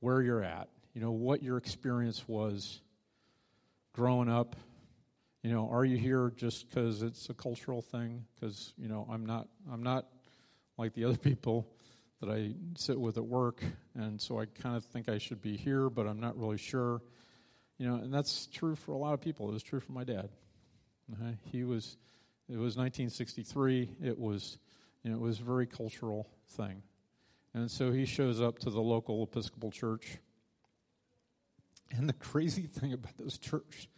where 0.00 0.20
you're 0.20 0.42
at, 0.44 0.68
you 0.92 1.00
know, 1.00 1.12
what 1.12 1.42
your 1.42 1.56
experience 1.56 2.28
was 2.28 2.82
growing 3.94 4.28
up. 4.28 4.54
You 5.42 5.50
know, 5.50 5.70
are 5.70 5.84
you 5.84 5.96
here 5.96 6.30
just 6.36 6.68
because 6.68 7.02
it's 7.02 7.30
a 7.30 7.34
cultural 7.34 7.80
thing? 7.80 8.26
Because 8.34 8.74
you 8.76 8.88
know, 8.88 9.08
I'm 9.10 9.24
not. 9.24 9.48
I'm 9.72 9.82
not 9.82 10.08
like 10.76 10.92
the 10.92 11.06
other 11.06 11.16
people 11.30 11.66
that 12.22 12.30
I 12.30 12.52
sit 12.76 12.98
with 12.98 13.16
at 13.16 13.24
work, 13.24 13.62
and 13.94 14.20
so 14.20 14.38
I 14.38 14.46
kind 14.46 14.76
of 14.76 14.84
think 14.84 15.08
I 15.08 15.18
should 15.18 15.42
be 15.42 15.56
here, 15.56 15.90
but 15.90 16.06
I'm 16.06 16.20
not 16.20 16.38
really 16.38 16.56
sure. 16.56 17.02
You 17.78 17.88
know, 17.88 17.96
and 17.96 18.14
that's 18.14 18.46
true 18.46 18.76
for 18.76 18.92
a 18.92 18.96
lot 18.96 19.12
of 19.12 19.20
people. 19.20 19.48
It 19.48 19.52
was 19.52 19.62
true 19.62 19.80
for 19.80 19.90
my 19.90 20.04
dad. 20.04 20.28
Okay? 21.12 21.36
He 21.50 21.64
was. 21.64 21.96
It 22.48 22.56
was 22.56 22.76
1963. 22.76 23.96
It 24.02 24.18
was. 24.18 24.58
You 25.02 25.10
know, 25.10 25.16
it 25.16 25.20
was 25.20 25.40
a 25.40 25.42
very 25.42 25.66
cultural 25.66 26.28
thing. 26.50 26.82
And 27.54 27.68
so 27.68 27.90
he 27.90 28.04
shows 28.04 28.40
up 28.40 28.60
to 28.60 28.70
the 28.70 28.80
local 28.80 29.24
Episcopal 29.24 29.72
church. 29.72 30.18
And 31.90 32.08
the 32.08 32.14
crazy 32.14 32.62
thing 32.66 32.92
about 32.92 33.18
this 33.18 33.36
church 33.36 33.88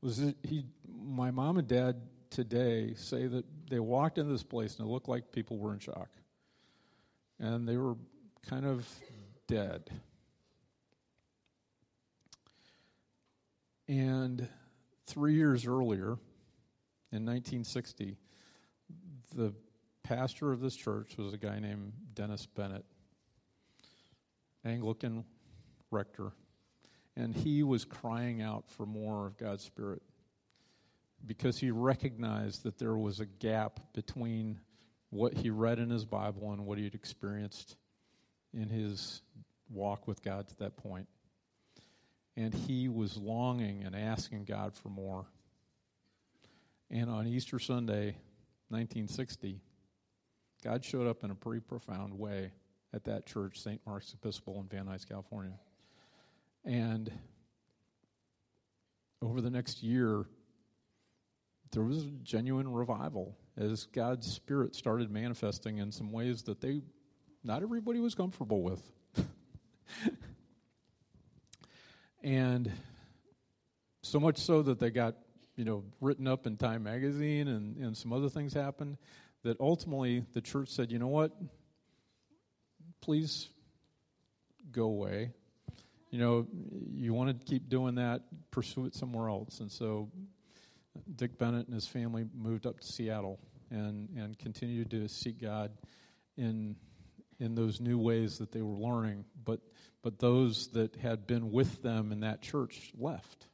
was 0.00 0.18
that 0.18 0.36
he, 0.42 0.64
my 0.88 1.30
mom 1.30 1.58
and 1.58 1.68
dad 1.68 2.00
today 2.30 2.94
say 2.96 3.26
that 3.26 3.44
they 3.68 3.78
walked 3.78 4.16
into 4.16 4.32
this 4.32 4.42
place 4.42 4.78
and 4.78 4.88
it 4.88 4.90
looked 4.90 5.08
like 5.08 5.32
people 5.32 5.58
were 5.58 5.74
in 5.74 5.78
shock. 5.78 6.08
And 7.38 7.68
they 7.68 7.76
were 7.76 7.96
kind 8.48 8.64
of 8.64 8.88
dead. 9.46 9.90
And 13.86 14.48
three 15.06 15.34
years 15.34 15.66
earlier, 15.66 16.16
in 17.12 17.24
1960, 17.26 18.16
the 19.34 19.52
pastor 20.02 20.52
of 20.52 20.60
this 20.60 20.74
church 20.74 21.16
was 21.18 21.34
a 21.34 21.38
guy 21.38 21.58
named 21.58 21.92
Dennis 22.14 22.46
Bennett. 22.46 22.84
Anglican 24.64 25.24
rector, 25.90 26.32
and 27.16 27.34
he 27.34 27.62
was 27.62 27.84
crying 27.84 28.40
out 28.40 28.68
for 28.68 28.86
more 28.86 29.26
of 29.26 29.36
God's 29.36 29.62
Spirit 29.62 30.02
because 31.26 31.58
he 31.58 31.70
recognized 31.70 32.62
that 32.62 32.78
there 32.78 32.96
was 32.96 33.20
a 33.20 33.26
gap 33.26 33.80
between 33.92 34.58
what 35.14 35.32
he 35.32 35.48
read 35.48 35.78
in 35.78 35.90
his 35.90 36.04
Bible 36.04 36.50
and 36.50 36.66
what 36.66 36.76
he 36.76 36.82
had 36.82 36.94
experienced 36.94 37.76
in 38.52 38.68
his 38.68 39.22
walk 39.70 40.08
with 40.08 40.20
God 40.24 40.48
to 40.48 40.56
that 40.58 40.76
point. 40.76 41.06
And 42.36 42.52
he 42.52 42.88
was 42.88 43.16
longing 43.16 43.84
and 43.84 43.94
asking 43.94 44.44
God 44.44 44.74
for 44.74 44.88
more. 44.88 45.26
And 46.90 47.08
on 47.08 47.28
Easter 47.28 47.60
Sunday, 47.60 48.16
1960, 48.70 49.60
God 50.64 50.84
showed 50.84 51.06
up 51.06 51.22
in 51.22 51.30
a 51.30 51.34
pretty 51.36 51.60
profound 51.60 52.18
way 52.18 52.50
at 52.92 53.04
that 53.04 53.24
church, 53.24 53.60
St. 53.60 53.80
Mark's 53.86 54.12
Episcopal 54.14 54.58
in 54.60 54.66
Van 54.66 54.86
Nuys, 54.86 55.08
California. 55.08 55.54
And 56.64 57.08
over 59.22 59.40
the 59.40 59.50
next 59.50 59.80
year, 59.80 60.24
there 61.70 61.84
was 61.84 62.02
a 62.02 62.10
genuine 62.24 62.72
revival 62.72 63.36
as 63.56 63.86
God's 63.86 64.30
Spirit 64.30 64.74
started 64.74 65.10
manifesting 65.10 65.78
in 65.78 65.92
some 65.92 66.12
ways 66.12 66.42
that 66.42 66.60
they, 66.60 66.82
not 67.42 67.62
everybody 67.62 68.00
was 68.00 68.14
comfortable 68.14 68.62
with. 68.62 68.82
and 72.22 72.70
so 74.02 74.18
much 74.18 74.38
so 74.38 74.62
that 74.62 74.78
they 74.78 74.90
got, 74.90 75.14
you 75.56 75.64
know, 75.64 75.84
written 76.00 76.26
up 76.26 76.46
in 76.46 76.56
Time 76.56 76.82
magazine 76.82 77.48
and, 77.48 77.76
and 77.76 77.96
some 77.96 78.12
other 78.12 78.28
things 78.28 78.52
happened 78.52 78.98
that 79.44 79.60
ultimately 79.60 80.24
the 80.32 80.40
church 80.40 80.68
said, 80.70 80.90
you 80.90 80.98
know 80.98 81.08
what? 81.08 81.32
please 83.04 83.50
go 84.72 84.84
away. 84.84 85.30
You 86.10 86.18
know, 86.18 86.46
you 86.90 87.12
want 87.12 87.38
to 87.38 87.46
keep 87.46 87.68
doing 87.68 87.96
that, 87.96 88.22
pursue 88.50 88.86
it 88.86 88.94
somewhere 88.94 89.28
else. 89.28 89.60
And 89.60 89.70
so 89.70 90.10
Dick 91.14 91.38
Bennett 91.38 91.66
and 91.66 91.74
his 91.74 91.86
family 91.86 92.26
moved 92.34 92.66
up 92.66 92.80
to 92.80 92.86
Seattle 92.86 93.38
and, 93.70 94.08
and 94.16 94.38
continued 94.38 94.90
to 94.90 95.08
seek 95.08 95.40
God 95.40 95.72
in 96.36 96.76
in 97.40 97.56
those 97.56 97.80
new 97.80 97.98
ways 97.98 98.38
that 98.38 98.52
they 98.52 98.62
were 98.62 98.76
learning, 98.76 99.24
but 99.44 99.60
but 100.02 100.18
those 100.18 100.68
that 100.68 100.96
had 100.96 101.26
been 101.26 101.50
with 101.50 101.82
them 101.82 102.12
in 102.12 102.20
that 102.20 102.42
church 102.42 102.92
left. 102.96 103.46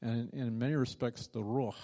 And, 0.00 0.32
and 0.32 0.42
in 0.42 0.58
many 0.58 0.74
respects, 0.74 1.26
the 1.28 1.40
Ruach 1.40 1.74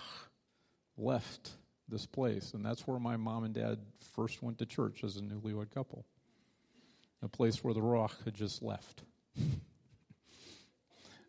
left 0.96 1.50
this 1.88 2.06
place. 2.06 2.52
And 2.54 2.64
that's 2.64 2.86
where 2.86 3.00
my 3.00 3.16
mom 3.16 3.44
and 3.44 3.54
dad 3.54 3.78
first 4.14 4.42
went 4.42 4.58
to 4.58 4.66
church 4.66 5.02
as 5.02 5.16
a 5.16 5.20
newlywed 5.20 5.72
couple. 5.72 6.04
A 7.22 7.28
place 7.28 7.62
where 7.64 7.74
the 7.74 7.80
Ruach 7.80 8.24
had 8.24 8.34
just 8.34 8.62
left. 8.62 9.02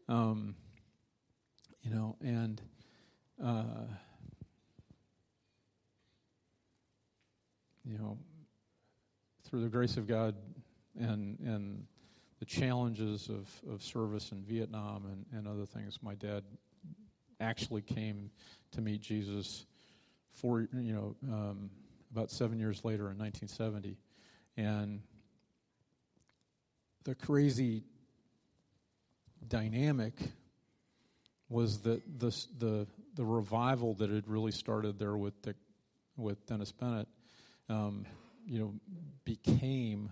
um, 0.07 0.55
you 1.81 1.91
know, 1.91 2.15
and 2.21 2.61
uh, 3.43 3.63
you 7.85 7.97
know, 7.97 8.17
through 9.45 9.61
the 9.61 9.69
grace 9.69 9.97
of 9.97 10.07
God 10.07 10.35
and 10.99 11.39
and 11.39 11.85
the 12.39 12.45
challenges 12.45 13.29
of, 13.29 13.49
of 13.71 13.83
service 13.83 14.31
in 14.31 14.43
Vietnam 14.43 15.05
and, 15.05 15.25
and 15.37 15.47
other 15.47 15.65
things, 15.65 15.99
my 16.01 16.15
dad 16.15 16.43
actually 17.41 17.81
came 17.81 18.31
to 18.71 18.81
meet 18.81 19.01
Jesus 19.01 19.65
four, 20.31 20.67
you 20.73 20.93
know, 20.93 21.15
um, 21.31 21.69
about 22.11 22.31
seven 22.31 22.57
years 22.59 22.83
later 22.85 23.11
in 23.11 23.17
1970. 23.17 23.97
And 24.55 25.01
the 27.03 27.15
crazy 27.15 27.83
dynamic 29.47 30.13
was 31.49 31.79
that 31.79 32.01
this, 32.19 32.47
the, 32.57 32.88
the 33.15 33.25
revival 33.25 33.95
that 33.95 34.09
had 34.09 34.27
really 34.27 34.51
started 34.51 34.99
there 34.99 35.17
with, 35.17 35.41
the, 35.41 35.55
with 36.15 36.45
Dennis 36.45 36.71
Bennett, 36.71 37.07
um, 37.69 38.05
you 38.45 38.59
know, 38.59 38.73
became, 39.25 40.12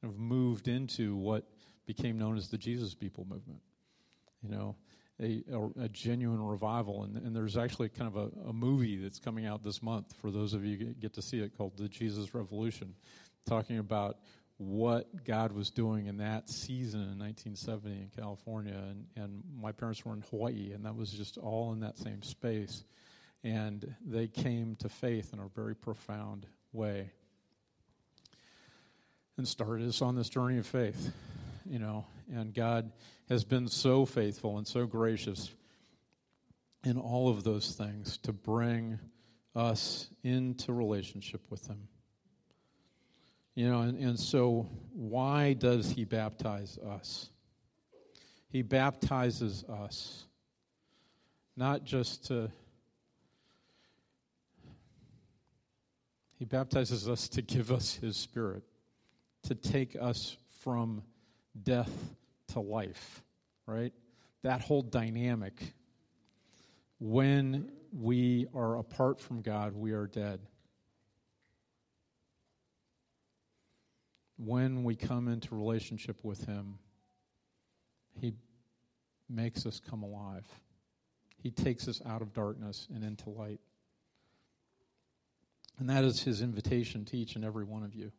kind 0.00 0.12
of 0.12 0.18
moved 0.18 0.68
into 0.68 1.16
what 1.16 1.44
became 1.86 2.18
known 2.18 2.36
as 2.36 2.48
the 2.48 2.58
Jesus 2.58 2.94
People 2.94 3.24
movement. 3.28 3.60
You 4.42 4.50
know, 4.50 4.76
a, 5.20 5.42
a, 5.52 5.84
a, 5.84 5.88
genuine 5.88 6.42
revival. 6.42 7.04
And, 7.04 7.16
and, 7.16 7.34
there's 7.34 7.56
actually 7.56 7.88
kind 7.88 8.14
of 8.14 8.16
a, 8.16 8.48
a, 8.48 8.52
movie 8.52 8.96
that's 8.96 9.18
coming 9.18 9.46
out 9.46 9.62
this 9.62 9.82
month 9.82 10.12
for 10.20 10.30
those 10.30 10.54
of 10.54 10.64
you 10.64 10.76
get 10.76 11.14
to 11.14 11.22
see 11.22 11.38
it 11.38 11.56
called 11.56 11.76
The 11.76 11.88
Jesus 11.88 12.34
Revolution, 12.34 12.94
talking 13.46 13.78
about 13.78 14.18
what 14.56 15.24
God 15.24 15.52
was 15.52 15.70
doing 15.70 16.06
in 16.06 16.18
that 16.18 16.48
season 16.48 17.00
in 17.00 17.18
1970 17.18 17.90
in 17.90 18.10
California. 18.16 18.74
And, 18.76 19.06
and 19.16 19.42
my 19.60 19.72
parents 19.72 20.04
were 20.04 20.14
in 20.14 20.22
Hawaii, 20.30 20.72
and 20.72 20.84
that 20.84 20.96
was 20.96 21.10
just 21.10 21.38
all 21.38 21.72
in 21.72 21.80
that 21.80 21.98
same 21.98 22.22
space. 22.22 22.84
And 23.42 23.94
they 24.04 24.28
came 24.28 24.76
to 24.76 24.88
faith 24.88 25.32
in 25.32 25.38
a 25.38 25.48
very 25.54 25.74
profound 25.74 26.46
way 26.72 27.10
and 29.36 29.46
started 29.46 29.88
us 29.88 30.00
on 30.00 30.14
this 30.14 30.28
journey 30.28 30.58
of 30.58 30.66
faith 30.66 31.12
you 31.66 31.78
know, 31.78 32.04
and 32.32 32.54
God 32.54 32.92
has 33.28 33.44
been 33.44 33.68
so 33.68 34.04
faithful 34.04 34.58
and 34.58 34.66
so 34.66 34.86
gracious 34.86 35.50
in 36.84 36.98
all 36.98 37.28
of 37.28 37.44
those 37.44 37.72
things 37.72 38.18
to 38.18 38.32
bring 38.32 38.98
us 39.54 40.08
into 40.22 40.72
relationship 40.72 41.40
with 41.50 41.66
Him. 41.66 41.88
You 43.54 43.70
know, 43.70 43.82
and, 43.82 43.98
and 43.98 44.18
so 44.18 44.68
why 44.92 45.52
does 45.52 45.90
He 45.90 46.04
baptize 46.04 46.78
us? 46.78 47.30
He 48.48 48.62
baptizes 48.62 49.64
us 49.64 50.26
not 51.56 51.84
just 51.84 52.26
to. 52.26 52.50
He 56.36 56.44
baptizes 56.44 57.08
us 57.08 57.28
to 57.28 57.42
give 57.42 57.70
us 57.70 57.94
His 57.94 58.16
Spirit, 58.16 58.64
to 59.44 59.54
take 59.54 59.96
us 60.00 60.36
from 60.60 61.02
death 61.62 61.92
to 62.48 62.60
life, 62.60 63.22
right? 63.66 63.92
That 64.42 64.60
whole 64.60 64.82
dynamic. 64.82 65.54
When 66.98 67.70
we 67.92 68.46
are 68.54 68.78
apart 68.78 69.20
from 69.20 69.42
God, 69.42 69.74
we 69.74 69.92
are 69.92 70.06
dead. 70.06 70.40
When 74.36 74.84
we 74.84 74.96
come 74.96 75.28
into 75.28 75.54
relationship 75.54 76.24
with 76.24 76.44
Him, 76.46 76.78
He 78.20 78.34
makes 79.28 79.66
us 79.66 79.80
come 79.80 80.02
alive. 80.02 80.46
He 81.42 81.50
takes 81.50 81.88
us 81.88 82.00
out 82.04 82.22
of 82.22 82.32
darkness 82.32 82.88
and 82.92 83.04
into 83.04 83.30
light. 83.30 83.60
And 85.78 85.90
that 85.90 86.04
is 86.04 86.22
His 86.22 86.42
invitation 86.42 87.04
to 87.06 87.16
each 87.16 87.36
and 87.36 87.44
every 87.44 87.64
one 87.64 87.82
of 87.82 87.94
you. 87.94 88.12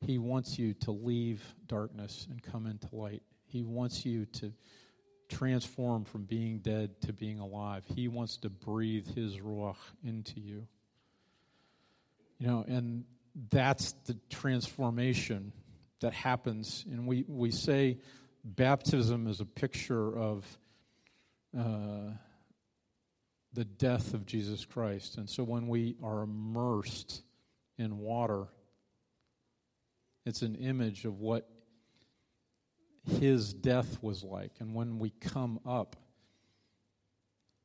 He 0.00 0.18
wants 0.18 0.58
you 0.58 0.74
to 0.74 0.90
leave 0.92 1.42
darkness 1.66 2.26
and 2.30 2.42
come 2.42 2.66
into 2.66 2.88
light. 2.92 3.22
He 3.46 3.62
wants 3.62 4.04
you 4.04 4.26
to 4.26 4.52
transform 5.28 6.04
from 6.04 6.24
being 6.24 6.58
dead 6.58 7.00
to 7.02 7.12
being 7.12 7.38
alive. 7.38 7.84
He 7.94 8.08
wants 8.08 8.36
to 8.38 8.50
breathe 8.50 9.14
His 9.14 9.38
Ruach 9.38 9.76
into 10.04 10.40
you. 10.40 10.66
You 12.38 12.46
know, 12.46 12.64
and 12.68 13.04
that's 13.50 13.92
the 14.06 14.16
transformation 14.30 15.52
that 16.00 16.12
happens. 16.12 16.84
And 16.90 17.06
we, 17.06 17.24
we 17.28 17.50
say 17.50 17.98
baptism 18.44 19.26
is 19.26 19.40
a 19.40 19.44
picture 19.44 20.16
of 20.18 20.58
uh, 21.56 22.12
the 23.52 23.64
death 23.64 24.14
of 24.14 24.26
Jesus 24.26 24.64
Christ. 24.64 25.18
And 25.18 25.28
so 25.28 25.42
when 25.42 25.68
we 25.68 25.96
are 26.02 26.22
immersed 26.22 27.22
in 27.78 27.98
water, 27.98 28.48
it's 30.24 30.42
an 30.42 30.54
image 30.56 31.04
of 31.04 31.20
what 31.20 31.48
his 33.20 33.52
death 33.52 34.02
was 34.02 34.24
like. 34.24 34.52
And 34.60 34.74
when 34.74 34.98
we 34.98 35.10
come 35.10 35.60
up, 35.66 35.96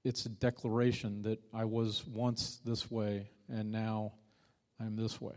it's 0.03 0.25
a 0.25 0.29
declaration 0.29 1.23
that 1.23 1.39
I 1.53 1.65
was 1.65 2.05
once 2.05 2.59
this 2.65 2.89
way 2.89 3.29
and 3.49 3.71
now 3.71 4.13
I'm 4.79 4.95
this 4.95 5.19
way. 5.19 5.35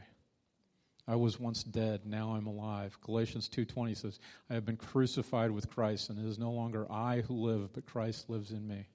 I 1.07 1.17
was 1.17 1.39
once 1.39 1.63
dead, 1.63 2.07
now 2.07 2.35
I'm 2.35 2.47
alive. 2.47 2.99
Galatians 3.03 3.49
2:20 3.49 3.97
says, 3.97 4.19
I 4.49 4.55
have 4.55 4.65
been 4.65 4.77
crucified 4.77 5.51
with 5.51 5.69
Christ 5.69 6.09
and 6.11 6.19
it 6.19 6.27
is 6.27 6.39
no 6.39 6.51
longer 6.51 6.91
I 6.91 7.21
who 7.21 7.35
live, 7.35 7.73
but 7.73 7.85
Christ 7.85 8.31
lives 8.31 8.51
in 8.53 8.67
me. 8.67 8.87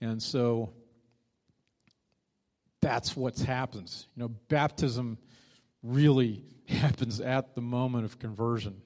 And 0.00 0.22
so 0.22 0.72
that's 2.82 3.16
what 3.16 3.38
happens. 3.38 4.08
You 4.16 4.24
know, 4.24 4.28
baptism 4.28 5.16
really 5.82 6.44
happens 6.68 7.20
at 7.20 7.54
the 7.54 7.62
moment 7.62 8.04
of 8.04 8.18
conversion 8.18 8.82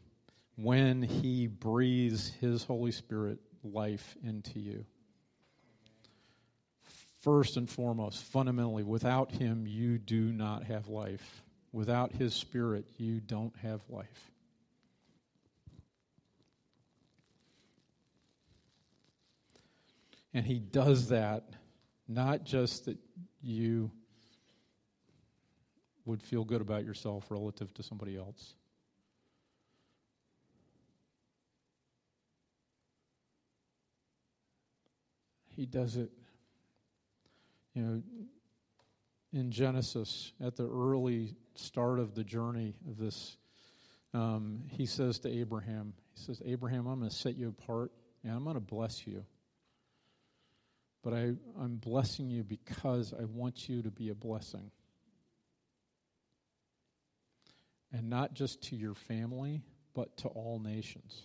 when 0.57 1.03
He 1.03 1.47
breathes 1.47 2.29
His 2.41 2.63
Holy 2.63 2.93
Spirit 2.93 3.39
life 3.65 4.17
into 4.23 4.61
you. 4.61 4.85
First 7.21 7.57
and 7.57 7.69
foremost, 7.69 8.23
fundamentally, 8.23 8.85
without 8.85 9.33
Him, 9.33 9.67
you 9.67 9.99
do 9.99 10.33
not 10.33 10.65
have 10.65 10.89
life. 10.89 11.43
Without 11.73 12.13
His 12.13 12.35
Spirit, 12.35 12.87
you 12.97 13.21
don't 13.21 13.55
have 13.63 13.81
life. 13.89 14.31
And 20.33 20.45
He 20.45 20.59
does 20.59 21.09
that 21.09 21.45
not 22.09 22.45
just 22.45 22.87
that 22.87 22.99
you 23.43 23.91
would 26.05 26.23
feel 26.23 26.45
good 26.45 26.61
about 26.61 26.85
yourself 26.85 27.27
relative 27.31 27.75
to 27.75 27.83
somebody 27.83 28.17
else. 28.17 28.55
He 35.57 35.67
does 35.67 35.97
it, 35.97 36.11
you 37.75 37.83
know, 37.83 38.03
in 39.37 39.51
Genesis, 39.51 40.33
at 40.41 40.57
the 40.57 40.69
early 40.69 41.37
start 41.55 41.99
of 41.99 42.15
the 42.15 42.25
journey 42.25 42.75
of 42.89 42.97
this, 42.97 43.37
um, 44.15 44.63
he 44.71 44.87
says 44.87 45.19
to 45.21 45.29
Abraham, 45.29 45.93
he 46.15 46.25
says, 46.25 46.41
Abraham, 46.45 46.87
I'm 46.87 47.01
going 47.01 47.11
to 47.11 47.17
set 47.17 47.37
you 47.37 47.49
apart 47.49 47.93
and 48.25 48.33
I'm 48.33 48.45
going 48.45 48.55
to 48.55 48.61
bless 48.61 49.07
you. 49.07 49.25
But 51.03 51.13
I, 51.13 51.35
I'm 51.61 51.77
blessing 51.77 52.31
you 52.31 52.43
because 52.43 53.13
I 53.13 53.25
want 53.25 53.69
you 53.69 53.83
to 53.83 53.91
be 53.91 54.09
a 54.09 54.15
blessing. 54.15 54.71
and 57.97 58.11
not 58.11 58.35
just 58.35 58.63
to 58.65 58.77
your 58.77 58.95
family, 58.95 59.63
but 59.95 60.17
to 60.19 60.29
all 60.29 60.59
nations. 60.59 61.23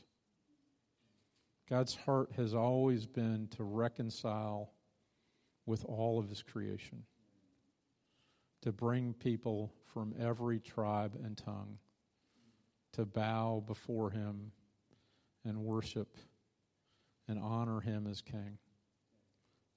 God's 1.70 1.96
heart 1.96 2.32
has 2.38 2.54
always 2.54 3.06
been 3.06 3.50
to 3.58 3.64
reconcile 3.64 4.72
with 5.66 5.84
all 5.86 6.20
of 6.20 6.30
his 6.30 6.42
creation, 6.42 7.04
to 8.62 8.72
bring 8.72 9.14
people 9.14 9.74
from 9.94 10.14
every 10.20 10.60
tribe 10.60 11.18
and 11.24 11.38
tongue 11.38 11.78
to 12.94 13.06
bow 13.06 13.64
before 13.66 14.10
him 14.10 14.52
and 15.46 15.58
worship 15.58 16.18
and 17.28 17.40
honor 17.40 17.80
him 17.80 18.08
as 18.08 18.22
king. 18.22 18.58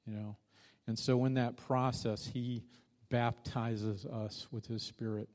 You 0.07 0.15
know, 0.15 0.37
and 0.87 0.99
so 0.99 1.25
in 1.25 1.35
that 1.35 1.57
process, 1.57 2.27
he 2.27 2.65
baptizes 3.09 4.05
us 4.05 4.47
with 4.51 4.67
his 4.67 4.83
spirit 4.83 5.29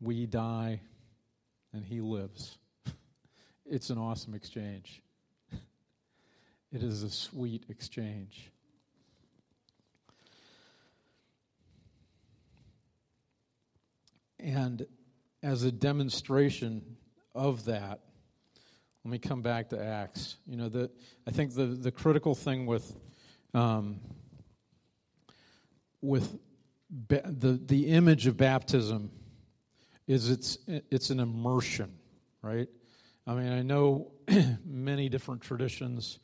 we 0.00 0.26
die 0.26 0.80
and 1.72 1.84
he 1.84 2.00
lives. 2.00 2.58
it's 3.66 3.90
an 3.90 3.98
awesome 3.98 4.34
exchange. 4.34 5.02
it 6.72 6.82
is 6.82 7.02
a 7.02 7.10
sweet 7.10 7.66
exchange. 7.68 8.50
And 14.42 14.86
as 15.42 15.62
a 15.64 15.72
demonstration 15.72 16.96
of 17.34 17.64
that, 17.66 18.00
let 19.04 19.10
me 19.10 19.18
come 19.18 19.40
back 19.40 19.70
to 19.70 19.82
Acts. 19.82 20.36
You 20.46 20.56
know, 20.56 20.68
the, 20.68 20.90
I 21.26 21.30
think 21.30 21.54
the, 21.54 21.66
the 21.66 21.90
critical 21.90 22.34
thing 22.34 22.66
with 22.66 22.94
um, 23.54 24.00
with 26.02 26.38
ba- 26.90 27.22
the 27.24 27.52
the 27.52 27.88
image 27.88 28.26
of 28.26 28.36
baptism 28.36 29.10
is 30.06 30.28
it's 30.28 30.58
it's 30.66 31.10
an 31.10 31.20
immersion, 31.20 31.92
right? 32.42 32.68
I 33.26 33.34
mean, 33.34 33.52
I 33.52 33.62
know 33.62 34.12
many 34.64 35.08
different 35.08 35.40
traditions, 35.40 36.18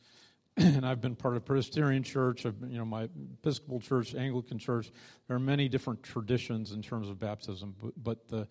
and 0.59 0.83
I've 0.83 1.01
been 1.01 1.15
part 1.15 1.35
of 1.35 1.45
Presbyterian 1.45 2.01
Church, 2.01 2.43
you 2.43 2.79
know, 2.79 2.85
my 2.85 3.09
Episcopal 3.43 3.79
Church, 3.79 4.15
Anglican 4.15 4.57
Church. 4.57 4.89
There 5.27 5.37
are 5.37 5.39
many 5.39 5.69
different 5.69 6.01
traditions 6.01 6.71
in 6.71 6.81
terms 6.81 7.09
of 7.09 7.19
baptism, 7.19 7.75
but, 7.79 7.93
but 7.95 8.27
the 8.27 8.47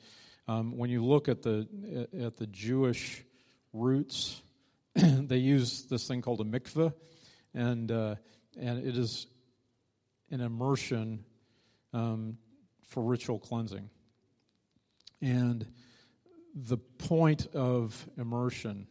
um, 0.47 0.77
when 0.77 0.89
you 0.89 1.05
look 1.05 1.29
at 1.29 1.43
the 1.43 1.67
at 2.17 2.37
the 2.37 2.47
Jewish 2.47 3.25
roots, 3.73 4.41
they 4.95 5.39
use 5.39 5.87
this 5.87 6.07
thing 6.07 6.23
called 6.23 6.41
a 6.41 6.45
mikveh, 6.45 6.95
and 7.55 7.91
uh, 7.91 8.15
and 8.57 8.87
it 8.87 8.97
is 8.97 9.27
an 10.31 10.41
immersion 10.41 11.25
um, 11.93 12.39
for 12.87 13.03
ritual 13.03 13.41
cleansing. 13.41 13.91
And 15.21 15.67
the 16.55 16.77
point 16.77 17.49
of 17.53 18.09
immersion 18.17 18.87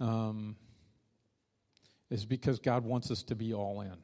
um, 0.00 0.56
is 2.10 2.24
because 2.24 2.58
God 2.58 2.84
wants 2.84 3.10
us 3.10 3.22
to 3.24 3.34
be 3.34 3.52
all 3.52 3.80
in. 3.80 3.96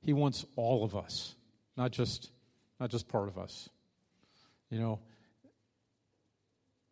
He 0.00 0.12
wants 0.12 0.44
all 0.56 0.84
of 0.84 0.94
us, 0.94 1.34
not 1.76 1.90
just 1.90 2.30
not 2.78 2.90
just 2.90 3.08
part 3.08 3.28
of 3.28 3.38
us. 3.38 3.70
You 4.70 4.78
know, 4.78 5.00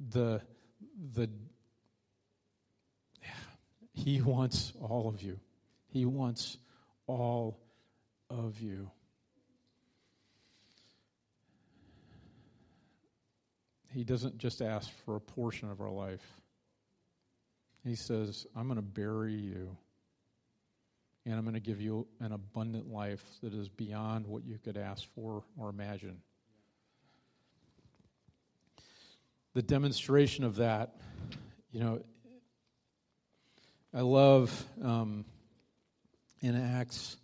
the 0.01 0.41
the 1.15 1.29
he 3.93 4.23
wants 4.23 4.73
all 4.81 5.09
of 5.09 5.23
you. 5.23 5.39
He 5.89 6.07
wants 6.07 6.57
all 7.07 7.61
of 8.31 8.61
you. 8.61 8.91
He 13.93 14.05
doesn't 14.05 14.39
just 14.39 14.63
ask 14.63 14.91
for 15.05 15.17
a 15.17 15.21
portion 15.21 15.71
of 15.71 15.83
our 15.83 15.91
life. 15.91 16.41
He 17.85 17.97
says, 17.97 18.47
I'm 18.57 18.69
going 18.69 18.77
to 18.77 18.83
bury 18.83 19.35
you 19.35 19.77
and 21.25 21.35
I'm 21.35 21.43
going 21.43 21.55
to 21.55 21.61
give 21.61 21.81
you 21.81 22.07
an 22.21 22.33
abundant 22.33 22.91
life 22.91 23.25
that 23.43 23.55
is 23.55 23.69
beyond 23.69 24.27
what 24.27 24.45
you 24.45 24.59
could 24.59 24.77
ask 24.77 25.05
for 25.15 25.45
or 25.57 25.69
imagine. 25.69 26.19
The 29.55 29.63
demonstration 29.63 30.45
of 30.45 30.57
that, 30.57 30.97
you 31.71 31.81
know, 31.81 32.03
I 33.95 34.01
love 34.01 34.65
um, 34.83 35.25
in 36.41 36.57
Acts. 36.57 37.17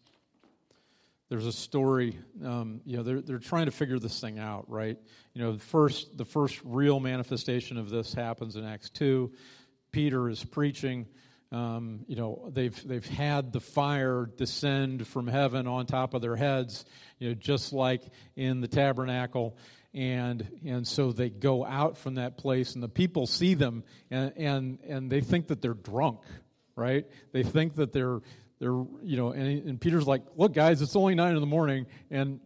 There's 1.30 1.46
a 1.46 1.52
story. 1.52 2.18
Um, 2.44 2.82
you 2.84 2.98
know, 2.98 3.02
they're 3.02 3.20
they're 3.20 3.38
trying 3.38 3.66
to 3.66 3.72
figure 3.72 3.98
this 3.98 4.20
thing 4.20 4.38
out, 4.38 4.68
right? 4.68 4.98
You 5.32 5.42
know, 5.42 5.52
the 5.52 5.58
first 5.58 6.16
the 6.16 6.26
first 6.26 6.60
real 6.64 7.00
manifestation 7.00 7.78
of 7.78 7.88
this 7.88 8.12
happens 8.12 8.56
in 8.56 8.64
Acts 8.64 8.90
two. 8.90 9.32
Peter 9.92 10.28
is 10.28 10.44
preaching. 10.44 11.06
Um, 11.50 12.04
you 12.06 12.16
know, 12.16 12.50
they've 12.52 12.86
they've 12.86 13.06
had 13.06 13.52
the 13.52 13.60
fire 13.60 14.28
descend 14.36 15.06
from 15.06 15.26
heaven 15.26 15.66
on 15.66 15.86
top 15.86 16.14
of 16.14 16.20
their 16.20 16.36
heads. 16.36 16.84
You 17.18 17.30
know, 17.30 17.34
just 17.34 17.72
like 17.72 18.02
in 18.36 18.60
the 18.60 18.68
tabernacle 18.68 19.56
and 19.94 20.46
and 20.66 20.86
so 20.86 21.12
they 21.12 21.30
go 21.30 21.64
out 21.64 21.96
from 21.96 22.16
that 22.16 22.36
place 22.36 22.74
and 22.74 22.82
the 22.82 22.88
people 22.88 23.26
see 23.26 23.54
them 23.54 23.82
and 24.10 24.32
and 24.36 24.78
and 24.86 25.10
they 25.10 25.20
think 25.20 25.48
that 25.48 25.62
they're 25.62 25.74
drunk 25.74 26.20
right 26.76 27.06
they 27.32 27.42
think 27.42 27.74
that 27.76 27.92
they're 27.92 28.20
they're 28.58 28.84
you 29.02 29.16
know 29.16 29.30
and, 29.30 29.66
and 29.66 29.80
peter's 29.80 30.06
like 30.06 30.22
look 30.36 30.52
guys 30.52 30.82
it's 30.82 30.94
only 30.94 31.14
nine 31.14 31.34
in 31.34 31.40
the 31.40 31.46
morning 31.46 31.86
and 32.10 32.40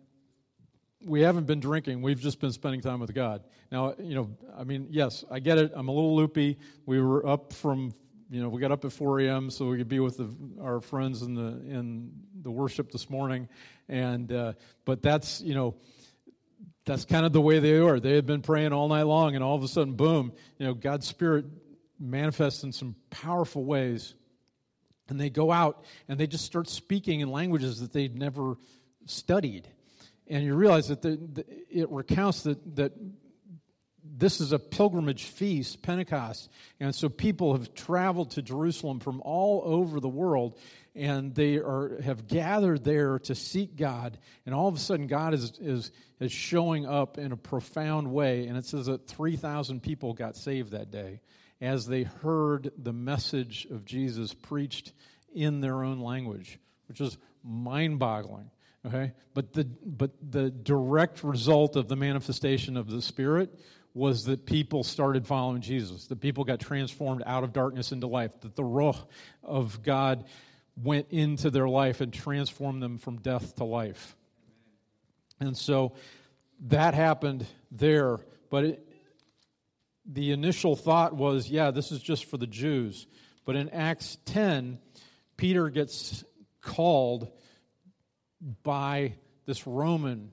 we 1.05 1.21
haven't 1.21 1.47
been 1.47 1.61
drinking 1.61 2.03
we've 2.03 2.21
just 2.21 2.41
been 2.41 2.53
spending 2.53 2.81
time 2.81 3.01
with 3.01 3.15
god 3.15 3.43
now 3.71 3.95
you 3.99 4.15
know 4.15 4.31
i 4.57 4.65
mean 4.65 4.87
yes 4.91 5.25
i 5.31 5.39
get 5.39 5.59
it 5.59 5.73
i'm 5.75 5.89
a 5.89 5.93
little 5.93 6.15
loopy 6.17 6.59
we 6.87 7.01
were 7.01 7.27
up 7.27 7.53
from 7.53 7.93
you 8.31 8.41
know 8.41 8.49
we 8.49 8.61
got 8.61 8.73
up 8.73 8.85
at 8.85 8.93
4 8.93 9.21
a.m 9.21 9.51
so 9.51 9.67
we 9.67 9.79
could 9.79 9.89
be 9.89 10.01
with 10.01 10.17
the, 10.17 10.35
our 10.61 10.81
friends 10.81 11.23
in 11.23 11.35
the 11.35 11.61
in 11.71 12.13
the 12.43 12.51
worship 12.51 12.91
this 12.93 13.11
morning 13.11 13.49
and 13.89 14.33
uh, 14.33 14.53
but 14.85 15.03
that's 15.03 15.41
you 15.41 15.55
know 15.55 15.75
that's 16.85 17.05
kind 17.05 17.25
of 17.25 17.33
the 17.33 17.41
way 17.41 17.61
they 17.61 17.79
were. 17.79 18.01
They 18.01 18.15
had 18.15 18.27
been 18.27 18.43
praying 18.43 18.73
all 18.73 18.89
night 18.89 19.05
long, 19.05 19.35
and 19.35 19.45
all 19.45 19.55
of 19.55 19.63
a 19.63 19.69
sudden, 19.69 19.95
boom, 19.95 20.33
you 20.59 20.67
know, 20.67 20.75
God's 20.75 21.07
Spirit 21.07 21.45
manifests 21.99 22.65
in 22.65 22.73
some 22.73 22.97
powerful 23.11 23.65
ways. 23.65 24.15
And 25.09 25.21
they 25.21 25.31
go 25.31 25.53
out 25.53 25.85
and 26.09 26.19
they 26.19 26.27
just 26.27 26.45
start 26.45 26.69
speaking 26.69 27.21
in 27.21 27.31
languages 27.31 27.81
that 27.81 27.93
they'd 27.93 28.17
never 28.17 28.57
studied. 29.05 29.69
And 30.29 30.45
you 30.45 30.55
realize 30.55 30.89
that 30.89 31.03
the, 31.03 31.17
the, 31.17 31.45
it 31.71 31.91
recounts 31.91 32.43
that, 32.43 32.77
that 32.77 32.93
this 34.05 34.41
is 34.41 34.53
a 34.53 34.59
pilgrimage 34.59 35.25
feast, 35.25 35.83
Pentecost. 35.83 36.49
And 36.81 36.95
so 36.95 37.09
people 37.09 37.53
have 37.53 37.75
traveled 37.75 38.33
to 38.33 38.43
Jerusalem 38.43 39.01
from 39.01 39.21
all 39.25 39.63
over 39.65 40.01
the 40.01 40.09
world 40.09 40.59
and 40.95 41.35
they 41.35 41.57
are 41.57 42.01
have 42.03 42.27
gathered 42.27 42.85
there 42.85 43.19
to 43.21 43.35
seek 43.35 43.77
God. 43.77 44.19
And 44.45 44.55
all 44.55 44.69
of 44.69 44.75
a 44.75 44.79
sudden, 44.79 45.07
God 45.07 45.35
is 45.35 45.53
is 45.59 45.91
is 46.21 46.33
showing 46.33 46.87
up 46.87 47.19
in 47.19 47.33
a 47.33 47.37
profound 47.37 48.13
way. 48.13 48.47
And 48.47 48.57
it 48.57 48.67
says 48.67 48.87
that 48.87 49.07
three 49.07 49.37
thousand 49.37 49.83
people 49.83 50.13
got 50.13 50.37
saved 50.37 50.73
that 50.73 50.91
day 50.91 51.21
as 51.61 51.87
they 51.87 52.03
heard 52.03 52.73
the 52.77 52.93
message 52.93 53.67
of 53.71 53.85
Jesus 53.85 54.35
preached 54.35 54.93
in 55.35 55.61
their 55.61 55.83
own 55.83 56.01
language, 56.01 56.59
which 56.89 57.01
is 57.01 57.17
mind-boggling. 57.45 58.51
Okay, 58.85 59.13
but 59.33 59.53
the 59.53 59.65
but 59.65 60.11
the 60.29 60.51
direct 60.51 61.23
result 61.23 61.77
of 61.77 61.89
the 61.89 61.97
manifestation 61.97 62.77
of 62.77 62.91
the 62.91 63.01
Spirit 63.01 63.61
was 63.95 64.25
that 64.25 64.47
people 64.47 64.83
started 64.83 65.27
following 65.27 65.61
Jesus. 65.61 66.07
That 66.07 66.21
people 66.21 66.45
got 66.45 66.59
transformed 66.59 67.23
out 67.25 67.45
of 67.45 67.53
darkness 67.53 67.93
into 67.93 68.09
life. 68.09 68.33
That 68.41 68.57
the 68.57 68.63
Ruach 68.63 69.05
of 69.45 69.83
God 69.83 70.25
went 70.77 71.07
into 71.11 71.51
their 71.51 71.69
life 71.69 72.01
and 72.01 72.13
transformed 72.13 72.83
them 72.83 72.99
from 72.99 73.19
death 73.19 73.57
to 73.57 73.65
life. 73.65 74.17
And 75.39 75.57
so 75.57 75.95
that 76.69 76.95
happened 76.95 77.47
there. 77.71 78.19
But 78.51 78.65
it, 78.65 78.89
the 80.07 80.33
initial 80.33 80.75
thought 80.75 81.15
was, 81.15 81.49
yeah, 81.49 81.71
this 81.71 81.93
is 81.93 82.01
just 82.01 82.25
for 82.25 82.37
the 82.37 82.47
Jews. 82.47 83.07
But 83.45 83.57
in 83.57 83.69
Acts 83.71 84.19
10, 84.27 84.79
Peter 85.37 85.69
gets 85.69 86.25
called 86.61 87.31
by 88.63 89.15
this 89.47 89.67
Roman 89.67 90.33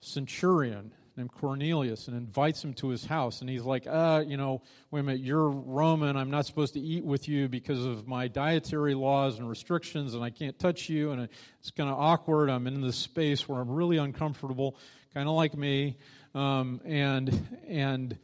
centurion 0.00 0.92
named 1.16 1.30
Cornelius 1.32 2.08
and 2.08 2.16
invites 2.16 2.64
him 2.64 2.72
to 2.74 2.88
his 2.88 3.04
house. 3.04 3.40
And 3.40 3.50
he's 3.50 3.64
like, 3.64 3.86
uh, 3.86 4.24
you 4.26 4.36
know, 4.36 4.62
wait 4.90 5.00
a 5.00 5.02
minute, 5.02 5.20
you're 5.20 5.48
Roman. 5.48 6.16
I'm 6.16 6.30
not 6.30 6.46
supposed 6.46 6.74
to 6.74 6.80
eat 6.80 7.04
with 7.04 7.28
you 7.28 7.48
because 7.48 7.84
of 7.84 8.08
my 8.08 8.28
dietary 8.28 8.94
laws 8.94 9.38
and 9.38 9.48
restrictions, 9.48 10.14
and 10.14 10.24
I 10.24 10.30
can't 10.30 10.58
touch 10.58 10.88
you. 10.88 11.10
And 11.10 11.28
it's 11.60 11.70
kind 11.70 11.90
of 11.90 11.98
awkward. 11.98 12.48
I'm 12.48 12.66
in 12.66 12.80
this 12.80 12.96
space 12.96 13.48
where 13.48 13.60
I'm 13.60 13.70
really 13.70 13.98
uncomfortable, 13.98 14.76
kind 15.12 15.28
of 15.28 15.34
like 15.34 15.56
me. 15.56 15.98
Um, 16.34 16.80
and, 16.84 17.58
and 17.68 18.18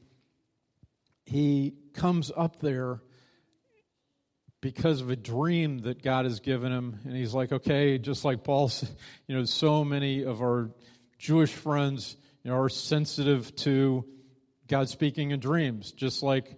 he 1.27 1.75
comes 1.93 2.33
up 2.35 2.61
there 2.61 3.01
because 4.61 5.01
of 5.01 5.11
a 5.11 5.17
dream 5.17 5.81
that 5.81 6.03
God 6.03 6.25
has 6.25 6.41
given 6.41 6.73
him. 6.73 6.99
And 7.05 7.15
he's 7.15 7.35
like, 7.35 7.53
okay, 7.53 7.99
just 7.99 8.25
like 8.25 8.43
Paul, 8.43 8.71
you 9.27 9.37
know, 9.37 9.45
so 9.45 9.85
many 9.85 10.25
of 10.25 10.41
our 10.41 10.71
Jewish 11.19 11.53
friends 11.53 12.17
you 12.43 12.51
know, 12.51 12.57
are 12.57 12.69
sensitive 12.69 13.55
to 13.57 14.05
God 14.69 14.89
speaking 14.89 15.31
in 15.31 15.41
dreams, 15.41 15.93
just 15.93 16.23
like 16.23 16.57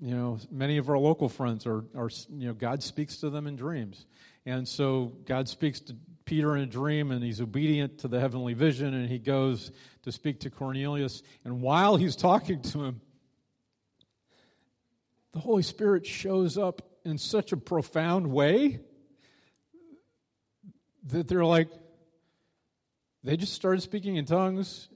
you 0.00 0.14
know 0.14 0.38
many 0.50 0.78
of 0.78 0.88
our 0.88 0.98
local 0.98 1.28
friends 1.28 1.66
are, 1.66 1.84
are 1.96 2.10
you 2.30 2.48
know 2.48 2.54
God 2.54 2.82
speaks 2.82 3.18
to 3.18 3.30
them 3.30 3.46
in 3.46 3.56
dreams, 3.56 4.06
and 4.46 4.68
so 4.68 5.12
God 5.24 5.48
speaks 5.48 5.80
to 5.80 5.96
Peter 6.26 6.54
in 6.56 6.62
a 6.62 6.66
dream, 6.66 7.10
and 7.10 7.24
he's 7.24 7.40
obedient 7.40 7.98
to 7.98 8.08
the 8.08 8.20
heavenly 8.20 8.54
vision, 8.54 8.94
and 8.94 9.08
he 9.08 9.18
goes 9.18 9.72
to 10.02 10.12
speak 10.12 10.40
to 10.40 10.50
Cornelius, 10.50 11.22
and 11.44 11.62
while 11.62 11.96
he's 11.96 12.14
talking 12.14 12.60
to 12.62 12.84
him, 12.84 13.00
the 15.32 15.40
Holy 15.40 15.62
Spirit 15.62 16.06
shows 16.06 16.58
up 16.58 16.82
in 17.04 17.18
such 17.18 17.52
a 17.52 17.56
profound 17.56 18.26
way 18.30 18.80
that 21.06 21.28
they're 21.28 21.44
like, 21.44 21.68
they 23.22 23.36
just 23.36 23.54
started 23.54 23.80
speaking 23.80 24.16
in 24.16 24.24
tongues, 24.24 24.88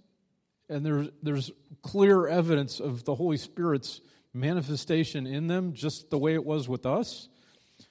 and 0.68 0.85
there's, 0.85 1.09
there's 1.22 1.51
clear 1.82 2.26
evidence 2.26 2.80
of 2.80 3.05
the 3.05 3.14
Holy 3.14 3.37
Spirit's 3.37 4.01
manifestation 4.32 5.26
in 5.26 5.47
them, 5.47 5.72
just 5.72 6.11
the 6.11 6.18
way 6.18 6.35
it 6.35 6.45
was 6.45 6.68
with 6.68 6.87
us. 6.87 7.28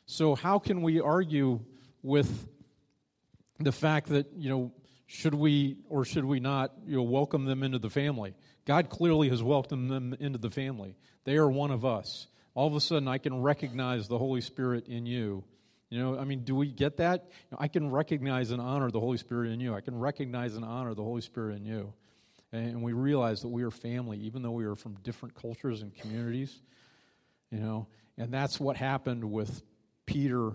So, 0.06 0.36
how 0.36 0.60
can 0.60 0.82
we 0.82 1.00
argue 1.00 1.62
with 2.02 2.48
the 3.60 3.72
fact 3.72 4.10
that, 4.10 4.28
you 4.36 4.50
know, 4.50 4.72
should 5.08 5.34
we 5.34 5.78
or 5.90 6.04
should 6.06 6.26
we 6.26 6.40
not, 6.40 6.74
you 6.86 6.98
know, 6.98 7.04
welcome 7.04 7.46
them 7.46 7.64
into 7.64 7.80
the 7.80 7.90
family? 7.90 8.34
God 8.66 8.90
clearly 8.90 9.30
has 9.30 9.44
welcomed 9.44 9.90
them 9.90 10.16
into 10.20 10.40
the 10.40 10.50
family. 10.50 10.96
They 11.26 11.36
are 11.38 11.50
one 11.50 11.72
of 11.72 11.86
us. 11.86 12.28
All 12.56 12.68
of 12.68 12.76
a 12.76 12.82
sudden, 12.82 13.08
I 13.08 13.18
can 13.18 13.42
recognize 13.42 14.08
the 14.08 14.18
Holy 14.18 14.42
Spirit 14.42 14.88
in 14.88 15.06
you 15.06 15.44
you 15.94 16.00
know, 16.00 16.18
I 16.18 16.24
mean, 16.24 16.44
do 16.44 16.56
we 16.56 16.72
get 16.72 16.98
that? 16.98 17.26
You 17.30 17.52
know, 17.52 17.58
I 17.62 17.68
can 17.68 17.92
recognize 17.92 18.50
and 18.50 18.60
honor 18.60 18.90
the 18.90 19.00
Holy 19.00 19.20
Spirit 19.20 19.52
in 19.52 19.60
you. 19.60 19.76
I 19.76 19.82
can 19.82 19.96
recognize 19.96 20.56
and 20.56 20.66
honor 20.66 20.96
the 20.96 21.04
Holy 21.04 21.22
Spirit 21.22 21.58
in 21.58 21.68
you. 21.68 21.94
And 22.52 22.82
we 22.82 22.94
realize 22.94 23.42
that 23.42 23.50
we 23.50 23.62
are 23.62 23.70
family, 23.70 24.18
even 24.22 24.42
though 24.42 24.54
we 24.54 24.66
are 24.66 24.74
from 24.74 24.96
different 25.04 25.36
cultures 25.36 25.84
and 25.84 25.94
communities. 25.94 26.60
You 27.52 27.60
know, 27.60 27.88
and 28.18 28.34
that's 28.34 28.60
what 28.60 28.76
happened 28.76 29.24
with 29.24 29.62
Peter 30.08 30.54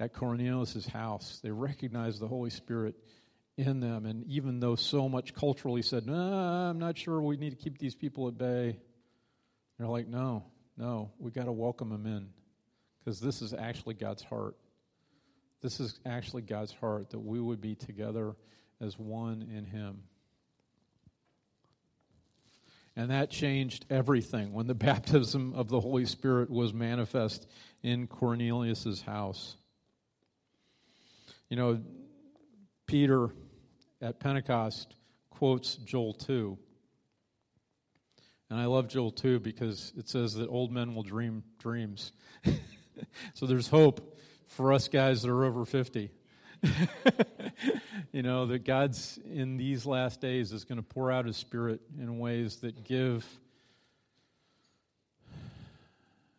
at 0.00 0.14
Cornelius' 0.14 0.84
house. 0.88 1.38
They 1.44 1.52
recognized 1.52 2.18
the 2.18 2.26
Holy 2.26 2.50
Spirit 2.50 2.96
in 3.56 3.78
them. 3.78 4.04
And 4.04 4.26
even 4.26 4.58
though 4.58 4.74
so 4.74 5.08
much 5.08 5.32
culturally 5.32 5.82
said, 5.82 6.08
no, 6.08 6.12
I'm 6.12 6.80
not 6.80 6.98
sure 6.98 7.22
we 7.22 7.36
need 7.36 7.50
to 7.50 7.56
keep 7.56 7.78
these 7.78 7.94
people 7.94 8.26
at 8.26 8.36
bay, 8.36 8.80
they're 9.78 9.86
like, 9.86 10.08
no, 10.08 10.42
no, 10.76 11.10
we 11.18 11.30
got 11.30 11.44
to 11.44 11.52
welcome 11.52 11.90
them 11.90 12.06
in 12.06 12.28
because 12.98 13.20
this 13.20 13.42
is 13.42 13.52
actually 13.52 13.94
God's 13.94 14.22
heart. 14.22 14.56
This 15.60 15.80
is 15.80 15.98
actually 16.06 16.42
God's 16.42 16.72
heart 16.72 17.10
that 17.10 17.20
we 17.20 17.40
would 17.40 17.60
be 17.60 17.74
together 17.74 18.34
as 18.80 18.98
one 18.98 19.48
in 19.54 19.64
Him. 19.64 20.02
And 22.96 23.10
that 23.10 23.30
changed 23.30 23.86
everything 23.90 24.52
when 24.52 24.66
the 24.66 24.74
baptism 24.74 25.54
of 25.54 25.68
the 25.68 25.80
Holy 25.80 26.06
Spirit 26.06 26.50
was 26.50 26.72
manifest 26.74 27.46
in 27.82 28.06
Cornelius' 28.06 29.02
house. 29.02 29.56
You 31.48 31.56
know, 31.56 31.80
Peter 32.86 33.30
at 34.00 34.20
Pentecost 34.20 34.94
quotes 35.30 35.76
Joel 35.76 36.14
2. 36.14 36.58
And 38.52 38.60
I 38.60 38.66
love 38.66 38.86
Joel 38.86 39.12
2 39.12 39.40
because 39.40 39.94
it 39.96 40.10
says 40.10 40.34
that 40.34 40.46
old 40.50 40.70
men 40.70 40.94
will 40.94 41.02
dream 41.02 41.42
dreams. 41.58 42.12
so 43.32 43.46
there's 43.46 43.68
hope 43.68 44.18
for 44.46 44.74
us 44.74 44.88
guys 44.88 45.22
that 45.22 45.30
are 45.30 45.46
over 45.46 45.64
50. 45.64 46.10
you 48.12 48.22
know, 48.22 48.44
that 48.44 48.66
God's 48.66 49.18
in 49.24 49.56
these 49.56 49.86
last 49.86 50.20
days 50.20 50.52
is 50.52 50.64
going 50.64 50.76
to 50.76 50.82
pour 50.82 51.10
out 51.10 51.24
his 51.24 51.38
spirit 51.38 51.80
in 51.98 52.18
ways 52.18 52.56
that 52.56 52.84
give, 52.84 53.26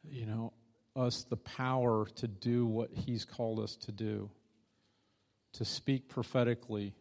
you 0.07 0.27
know, 0.27 0.53
us 0.95 1.23
the 1.23 1.37
power 1.37 2.05
to 2.17 2.27
do 2.27 2.67
what 2.67 2.91
He's 2.93 3.25
called 3.25 3.59
us 3.59 3.75
to 3.77 3.91
do 3.91 4.29
to 5.53 5.65
speak 5.65 6.09
prophetically, 6.09 6.93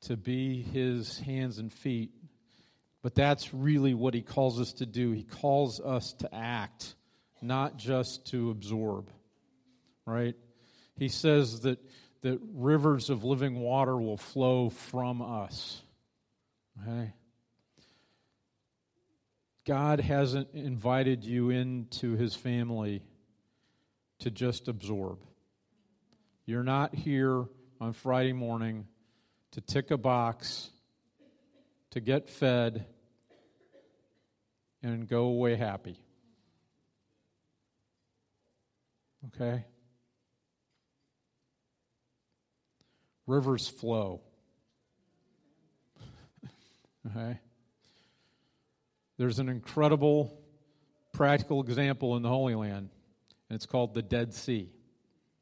to 0.00 0.16
be 0.16 0.60
His 0.60 1.20
hands 1.20 1.58
and 1.58 1.72
feet. 1.72 2.10
But 3.04 3.14
that's 3.14 3.52
really 3.52 3.92
what 3.92 4.14
He 4.14 4.22
calls 4.22 4.58
us 4.58 4.72
to 4.74 4.86
do. 4.86 5.10
He 5.10 5.24
calls 5.24 5.78
us 5.78 6.14
to 6.14 6.34
act, 6.34 6.94
not 7.42 7.76
just 7.76 8.28
to 8.28 8.48
absorb, 8.48 9.10
right? 10.06 10.34
He 10.96 11.10
says 11.10 11.60
that, 11.60 11.78
that 12.22 12.40
rivers 12.54 13.10
of 13.10 13.22
living 13.22 13.60
water 13.60 13.94
will 13.94 14.16
flow 14.16 14.70
from 14.70 15.20
us. 15.20 15.82
Okay? 16.80 17.12
God 19.66 20.00
hasn't 20.00 20.54
invited 20.54 21.24
you 21.24 21.50
into 21.50 22.16
his 22.16 22.34
family 22.34 23.02
to 24.20 24.30
just 24.30 24.66
absorb. 24.66 25.18
You're 26.46 26.64
not 26.64 26.94
here 26.94 27.44
on 27.82 27.92
Friday 27.92 28.32
morning 28.32 28.86
to 29.50 29.60
tick 29.60 29.90
a 29.90 29.98
box, 29.98 30.70
to 31.90 32.00
get 32.00 32.30
fed, 32.30 32.86
and 34.84 35.08
go 35.08 35.24
away 35.24 35.56
happy. 35.56 35.98
Okay? 39.28 39.64
Rivers 43.26 43.66
flow. 43.66 44.20
okay? 47.06 47.40
There's 49.16 49.38
an 49.38 49.48
incredible 49.48 50.38
practical 51.12 51.62
example 51.62 52.16
in 52.16 52.22
the 52.22 52.28
Holy 52.28 52.54
Land, 52.54 52.90
and 53.48 53.56
it's 53.56 53.66
called 53.66 53.94
the 53.94 54.02
Dead 54.02 54.34
Sea. 54.34 54.70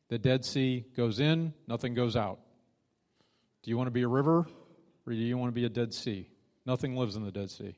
The 0.08 0.18
Dead 0.18 0.44
Sea 0.44 0.84
goes 0.96 1.18
in, 1.18 1.52
nothing 1.66 1.94
goes 1.94 2.14
out. 2.14 2.38
Do 3.64 3.70
you 3.70 3.76
want 3.76 3.88
to 3.88 3.92
be 3.92 4.02
a 4.02 4.08
river, 4.08 4.46
or 5.06 5.12
do 5.12 5.14
you 5.14 5.36
want 5.36 5.48
to 5.48 5.54
be 5.54 5.64
a 5.64 5.70
Dead 5.70 5.92
Sea? 5.92 6.28
Nothing 6.64 6.96
lives 6.96 7.16
in 7.16 7.24
the 7.24 7.32
Dead 7.32 7.50
Sea. 7.50 7.76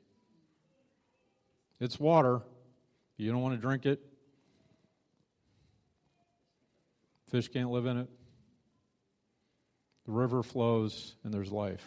It's 1.81 1.99
water. 1.99 2.43
You 3.16 3.31
don't 3.31 3.43
want 3.43 3.55
to 3.55 3.61
drink 3.61 3.87
it. 3.87 4.01
Fish 7.31 7.49
can't 7.49 7.70
live 7.70 7.87
in 7.87 7.99
it. 7.99 8.09
The 10.07 10.12
river 10.12 10.43
flows 10.43 11.16
and 11.25 11.33
there's 11.33 11.51
life. 11.51 11.85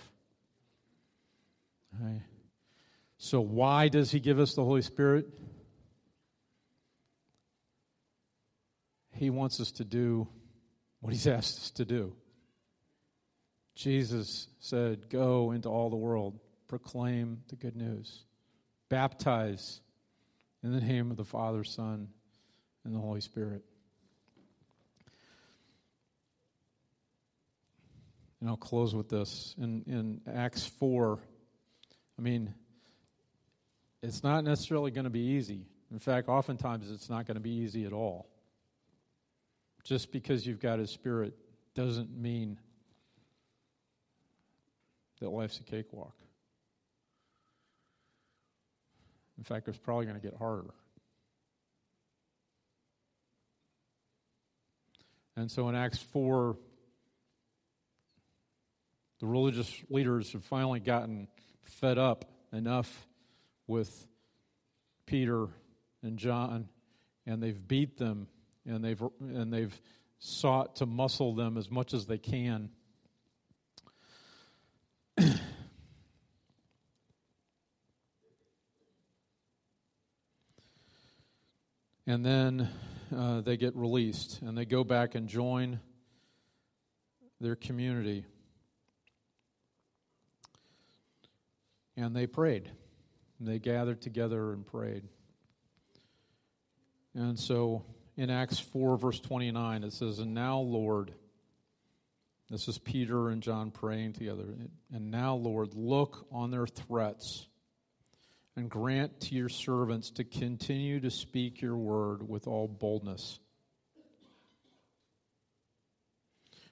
So, 3.17 3.41
why 3.41 3.87
does 3.87 4.11
He 4.11 4.19
give 4.19 4.39
us 4.39 4.53
the 4.53 4.63
Holy 4.63 4.81
Spirit? 4.81 5.27
He 9.11 9.29
wants 9.29 9.59
us 9.59 9.71
to 9.73 9.83
do 9.83 10.27
what 10.99 11.13
He's 11.13 11.27
asked 11.27 11.57
us 11.57 11.71
to 11.71 11.85
do. 11.85 12.13
Jesus 13.75 14.47
said, 14.59 15.09
Go 15.09 15.51
into 15.51 15.69
all 15.69 15.89
the 15.89 15.95
world, 15.95 16.39
proclaim 16.67 17.43
the 17.49 17.55
good 17.55 17.75
news, 17.75 18.25
baptize 18.89 19.81
in 20.63 20.73
the 20.73 20.81
name 20.81 21.11
of 21.11 21.17
the 21.17 21.25
Father, 21.25 21.63
Son, 21.63 22.09
and 22.83 22.95
the 22.95 22.99
Holy 22.99 23.21
Spirit. 23.21 23.63
And 28.39 28.49
I'll 28.49 28.57
close 28.57 28.93
with 28.93 29.09
this. 29.09 29.55
In, 29.57 29.83
in 29.87 30.21
Acts 30.31 30.65
4, 30.65 31.19
I 32.17 32.21
mean, 32.21 32.53
it's 34.03 34.23
not 34.23 34.43
necessarily 34.43 34.91
going 34.91 35.05
to 35.05 35.09
be 35.09 35.19
easy. 35.19 35.65
In 35.91 35.99
fact, 35.99 36.27
oftentimes 36.27 36.91
it's 36.91 37.09
not 37.09 37.25
going 37.25 37.35
to 37.35 37.41
be 37.41 37.51
easy 37.51 37.85
at 37.85 37.93
all. 37.93 38.29
Just 39.83 40.11
because 40.11 40.45
you've 40.45 40.59
got 40.59 40.79
His 40.79 40.91
Spirit 40.91 41.33
doesn't 41.73 42.15
mean 42.15 42.59
that 45.19 45.29
life's 45.29 45.59
a 45.59 45.63
cakewalk. 45.63 46.15
In 49.37 49.43
fact, 49.43 49.67
it's 49.67 49.77
probably 49.77 50.05
going 50.05 50.19
to 50.19 50.25
get 50.25 50.37
harder. 50.37 50.69
And 55.35 55.51
so 55.51 55.69
in 55.69 55.75
Acts 55.75 55.99
4, 55.99 56.57
the 59.19 59.27
religious 59.27 59.71
leaders 59.89 60.33
have 60.33 60.43
finally 60.43 60.79
gotten 60.79 61.27
fed 61.63 61.97
up 61.97 62.25
enough 62.51 63.07
with 63.67 64.07
Peter 65.05 65.47
and 66.01 66.17
John, 66.17 66.69
and 67.25 67.41
they've 67.41 67.67
beat 67.67 67.97
them, 67.97 68.27
and 68.65 68.83
they've 68.83 69.01
and 69.19 69.53
they've 69.53 69.79
sought 70.19 70.77
to 70.77 70.85
muscle 70.85 71.35
them 71.35 71.57
as 71.57 71.69
much 71.69 71.93
as 71.93 72.05
they 72.07 72.17
can. 72.17 72.69
And 82.07 82.25
then 82.25 82.69
uh, 83.15 83.41
they 83.41 83.57
get 83.57 83.75
released, 83.75 84.41
and 84.41 84.57
they 84.57 84.65
go 84.65 84.83
back 84.83 85.13
and 85.13 85.27
join 85.27 85.81
their 87.41 87.55
community. 87.55 88.25
And 91.97 92.15
they 92.15 92.25
prayed. 92.25 92.71
They 93.39 93.59
gathered 93.59 94.01
together 94.01 94.53
and 94.53 94.65
prayed. 94.65 95.03
And 97.13 97.37
so 97.37 97.83
in 98.15 98.29
Acts 98.29 98.59
4, 98.59 98.97
verse 98.97 99.19
29, 99.19 99.83
it 99.83 99.93
says, 99.93 100.19
And 100.19 100.33
now, 100.33 100.59
Lord, 100.59 101.13
this 102.49 102.67
is 102.67 102.77
Peter 102.77 103.29
and 103.29 103.43
John 103.43 103.69
praying 103.69 104.13
together. 104.13 104.45
And 104.93 105.11
now, 105.11 105.35
Lord, 105.35 105.73
look 105.73 106.25
on 106.31 106.51
their 106.51 106.67
threats 106.67 107.47
and 108.57 108.71
grant 108.71 109.21
to 109.21 109.35
your 109.35 109.49
servants 109.49 110.09
to 110.09 110.23
continue 110.23 110.99
to 110.99 111.11
speak 111.11 111.61
your 111.61 111.77
word 111.77 112.27
with 112.27 112.47
all 112.47 112.67
boldness. 112.67 113.39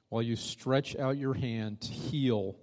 While 0.09 0.23
you 0.23 0.35
stretch 0.35 0.95
out 0.95 1.17
your 1.17 1.35
hand 1.35 1.81
to 1.81 1.91
heal 1.91 2.55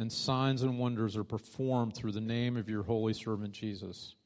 and 0.00 0.12
signs 0.12 0.62
and 0.62 0.78
wonders 0.78 1.16
are 1.16 1.24
performed 1.24 1.94
through 1.94 2.12
the 2.12 2.20
name 2.20 2.56
of 2.56 2.68
your 2.68 2.82
holy 2.82 3.12
servant 3.12 3.52
Jesus. 3.52 4.16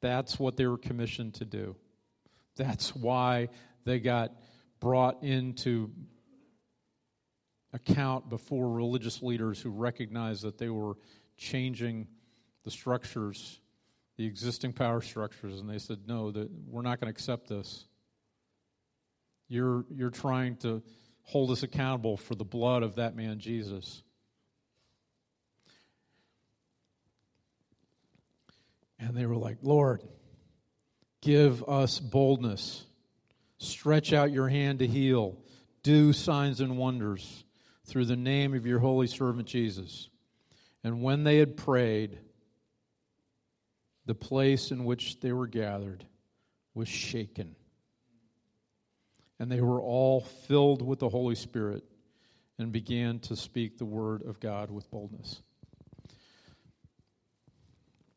That's 0.00 0.38
what 0.38 0.56
they 0.56 0.66
were 0.66 0.78
commissioned 0.78 1.34
to 1.34 1.44
do. 1.44 1.74
That's 2.56 2.94
why 2.94 3.48
they 3.84 3.98
got 3.98 4.32
brought 4.78 5.24
into 5.24 5.90
account 7.72 8.28
before 8.28 8.70
religious 8.70 9.20
leaders 9.20 9.60
who 9.60 9.70
recognized 9.70 10.44
that 10.44 10.58
they 10.58 10.68
were 10.68 10.94
changing 11.36 12.06
the 12.64 12.70
structures, 12.70 13.60
the 14.16 14.26
existing 14.26 14.72
power 14.72 15.00
structures, 15.00 15.60
and 15.60 15.68
they 15.68 15.78
said, 15.78 16.00
No, 16.06 16.30
that 16.30 16.50
we're 16.66 16.82
not 16.82 17.00
going 17.00 17.12
to 17.12 17.16
accept 17.16 17.48
this. 17.48 17.84
You're, 19.48 19.84
you're 19.90 20.10
trying 20.10 20.56
to 20.58 20.82
hold 21.22 21.50
us 21.50 21.62
accountable 21.62 22.16
for 22.16 22.34
the 22.34 22.44
blood 22.44 22.82
of 22.82 22.96
that 22.96 23.14
man, 23.14 23.38
Jesus. 23.38 24.02
And 28.98 29.16
they 29.16 29.26
were 29.26 29.36
like, 29.36 29.58
Lord, 29.62 30.02
give 31.20 31.62
us 31.68 31.98
boldness. 31.98 32.84
Stretch 33.58 34.12
out 34.12 34.30
your 34.32 34.48
hand 34.48 34.78
to 34.78 34.86
heal. 34.86 35.38
Do 35.82 36.12
signs 36.12 36.60
and 36.60 36.78
wonders 36.78 37.44
through 37.84 38.06
the 38.06 38.16
name 38.16 38.54
of 38.54 38.66
your 38.66 38.78
holy 38.78 39.06
servant 39.06 39.46
Jesus. 39.46 40.08
And 40.82 41.02
when 41.02 41.24
they 41.24 41.38
had 41.38 41.56
prayed, 41.56 42.18
the 44.06 44.14
place 44.14 44.70
in 44.70 44.84
which 44.84 45.20
they 45.20 45.32
were 45.32 45.46
gathered 45.46 46.04
was 46.74 46.88
shaken. 46.88 47.54
And 49.38 49.50
they 49.50 49.60
were 49.60 49.80
all 49.80 50.20
filled 50.20 50.82
with 50.82 50.98
the 50.98 51.08
Holy 51.08 51.34
Spirit 51.34 51.84
and 52.58 52.70
began 52.70 53.18
to 53.20 53.36
speak 53.36 53.78
the 53.78 53.84
word 53.84 54.22
of 54.22 54.40
God 54.40 54.70
with 54.70 54.90
boldness. 54.90 55.42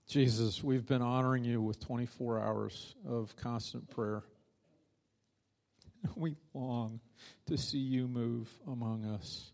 Jesus, 0.07 0.63
we've 0.63 0.85
been 0.85 1.01
honoring 1.01 1.43
you 1.43 1.61
with 1.61 1.79
24 1.85 2.39
hours 2.39 2.95
of 3.07 3.35
constant 3.35 3.89
prayer. 3.89 4.23
We 6.15 6.35
long 6.53 7.01
to 7.47 7.57
see 7.57 7.79
you 7.79 8.07
move 8.07 8.47
among 8.65 9.03
us, 9.03 9.51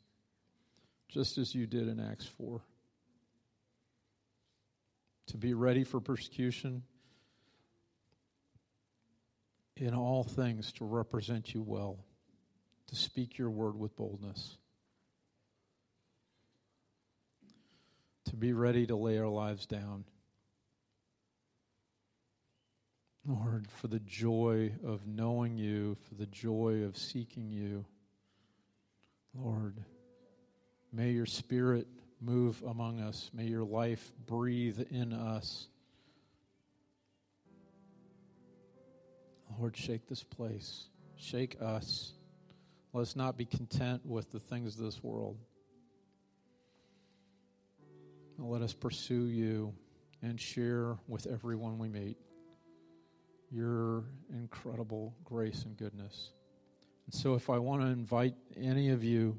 just 1.07 1.39
as 1.39 1.55
you 1.55 1.65
did 1.65 1.87
in 1.87 1.99
Acts 1.99 2.27
4. 2.27 2.61
To 5.27 5.37
be 5.37 5.53
ready 5.53 5.83
for 5.83 5.99
persecution, 5.99 6.83
in 9.77 9.93
all 9.95 10.23
things 10.23 10.71
to 10.73 10.85
represent 10.85 11.53
you 11.53 11.61
well, 11.61 11.97
to 12.87 12.95
speak 12.95 13.37
your 13.37 13.49
word 13.49 13.75
with 13.77 13.95
boldness, 13.95 14.57
to 18.25 18.35
be 18.35 18.53
ready 18.53 18.85
to 18.85 18.95
lay 18.95 19.17
our 19.17 19.27
lives 19.27 19.65
down 19.65 20.05
Lord, 23.25 23.67
for 23.69 23.87
the 23.87 24.01
joy 24.01 24.73
of 24.85 25.07
knowing 25.07 25.57
you, 25.57 25.95
for 26.07 26.15
the 26.15 26.25
joy 26.25 26.83
of 26.83 26.97
seeking 26.97 27.51
you. 27.51 27.85
Lord, 29.33 29.77
may 30.91 31.11
your 31.11 31.25
spirit 31.25 31.87
move 32.23 32.61
among 32.67 33.01
us. 33.01 33.29
May 33.33 33.45
your 33.45 33.63
life 33.63 34.11
breathe 34.25 34.79
in 34.89 35.13
us. 35.13 35.67
Lord, 39.59 39.75
shake 39.75 40.07
this 40.07 40.23
place. 40.23 40.87
Shake 41.17 41.57
us. 41.61 42.13
Let 42.93 43.01
us 43.01 43.15
not 43.15 43.37
be 43.37 43.45
content 43.45 44.05
with 44.05 44.31
the 44.31 44.39
things 44.39 44.77
of 44.77 44.85
this 44.85 45.03
world. 45.03 45.37
Let 48.37 48.61
us 48.61 48.73
pursue 48.73 49.25
you 49.25 49.73
and 50.21 50.39
share 50.39 50.97
with 51.07 51.27
everyone 51.27 51.77
we 51.77 51.87
meet 51.87 52.17
your 53.51 54.05
incredible 54.31 55.15
grace 55.23 55.63
and 55.63 55.77
goodness. 55.77 56.31
And 57.05 57.13
so, 57.13 57.35
if 57.35 57.49
I 57.49 57.59
want 57.59 57.81
to 57.81 57.87
invite 57.87 58.33
any 58.57 58.89
of 58.89 59.03
you, 59.03 59.37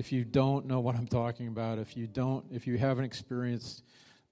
if 0.00 0.12
you 0.12 0.24
don't 0.24 0.64
know 0.64 0.80
what 0.80 0.96
I'm 0.96 1.06
talking 1.06 1.46
about, 1.46 1.78
if 1.78 1.94
you 1.94 2.06
don't, 2.06 2.46
if 2.50 2.66
you 2.66 2.78
haven't 2.78 3.04
experienced 3.04 3.82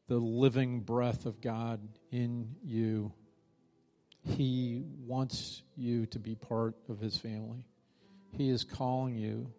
the 0.06 0.16
living 0.16 0.80
breath 0.80 1.26
of 1.26 1.42
God 1.42 1.86
in 2.10 2.56
you, 2.64 3.12
He 4.24 4.86
wants 5.04 5.60
you 5.76 6.06
to 6.06 6.18
be 6.18 6.34
part 6.34 6.74
of 6.88 7.00
His 7.00 7.18
family. 7.18 7.66
He 8.32 8.48
is 8.48 8.64
calling 8.64 9.14
you. 9.14 9.52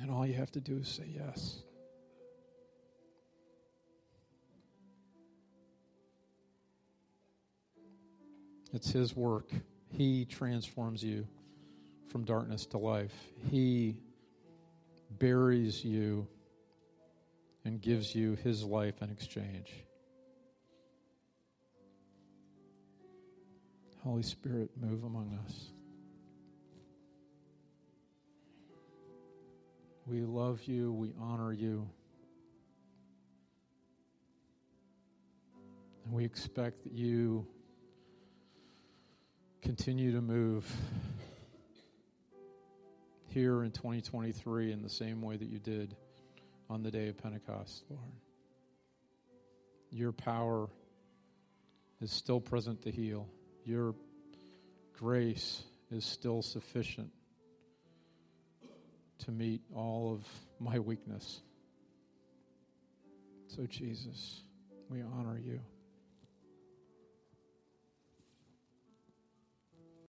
And 0.00 0.10
all 0.10 0.26
you 0.26 0.32
have 0.36 0.50
to 0.52 0.60
do 0.62 0.78
is 0.78 0.88
say 0.88 1.04
yes. 1.14 1.60
It's 8.72 8.90
His 8.90 9.14
work. 9.14 9.50
He 9.90 10.24
transforms 10.24 11.04
you 11.04 11.26
from 12.08 12.24
darkness 12.24 12.66
to 12.66 12.78
life. 12.78 13.14
He 13.50 14.00
buries 15.10 15.84
you 15.84 16.26
and 17.64 17.80
gives 17.80 18.14
you 18.14 18.36
His 18.42 18.64
life 18.64 19.02
in 19.02 19.10
exchange. 19.10 19.72
Holy 24.02 24.22
Spirit, 24.22 24.70
move 24.80 25.04
among 25.04 25.38
us. 25.44 25.70
We 30.06 30.22
love 30.22 30.62
you. 30.64 30.92
We 30.92 31.12
honor 31.20 31.52
you. 31.52 31.86
And 36.04 36.14
we 36.14 36.24
expect 36.24 36.84
that 36.84 36.92
you 36.92 37.46
continue 39.60 40.12
to 40.12 40.22
move 40.22 40.64
here 43.38 43.62
in 43.62 43.70
2023 43.70 44.72
in 44.72 44.82
the 44.82 44.88
same 44.88 45.22
way 45.22 45.36
that 45.36 45.48
you 45.48 45.60
did 45.60 45.94
on 46.68 46.82
the 46.82 46.90
day 46.90 47.06
of 47.06 47.16
Pentecost, 47.18 47.84
Lord. 47.88 48.02
Your 49.92 50.10
power 50.10 50.68
is 52.00 52.10
still 52.10 52.40
present 52.40 52.82
to 52.82 52.90
heal. 52.90 53.28
Your 53.64 53.94
grace 54.98 55.62
is 55.92 56.04
still 56.04 56.42
sufficient 56.42 57.12
to 59.20 59.30
meet 59.30 59.62
all 59.72 60.14
of 60.14 60.26
my 60.58 60.80
weakness. 60.80 61.40
So, 63.46 63.66
Jesus, 63.66 64.42
we 64.90 65.00
honor 65.00 65.38
you. 65.38 65.60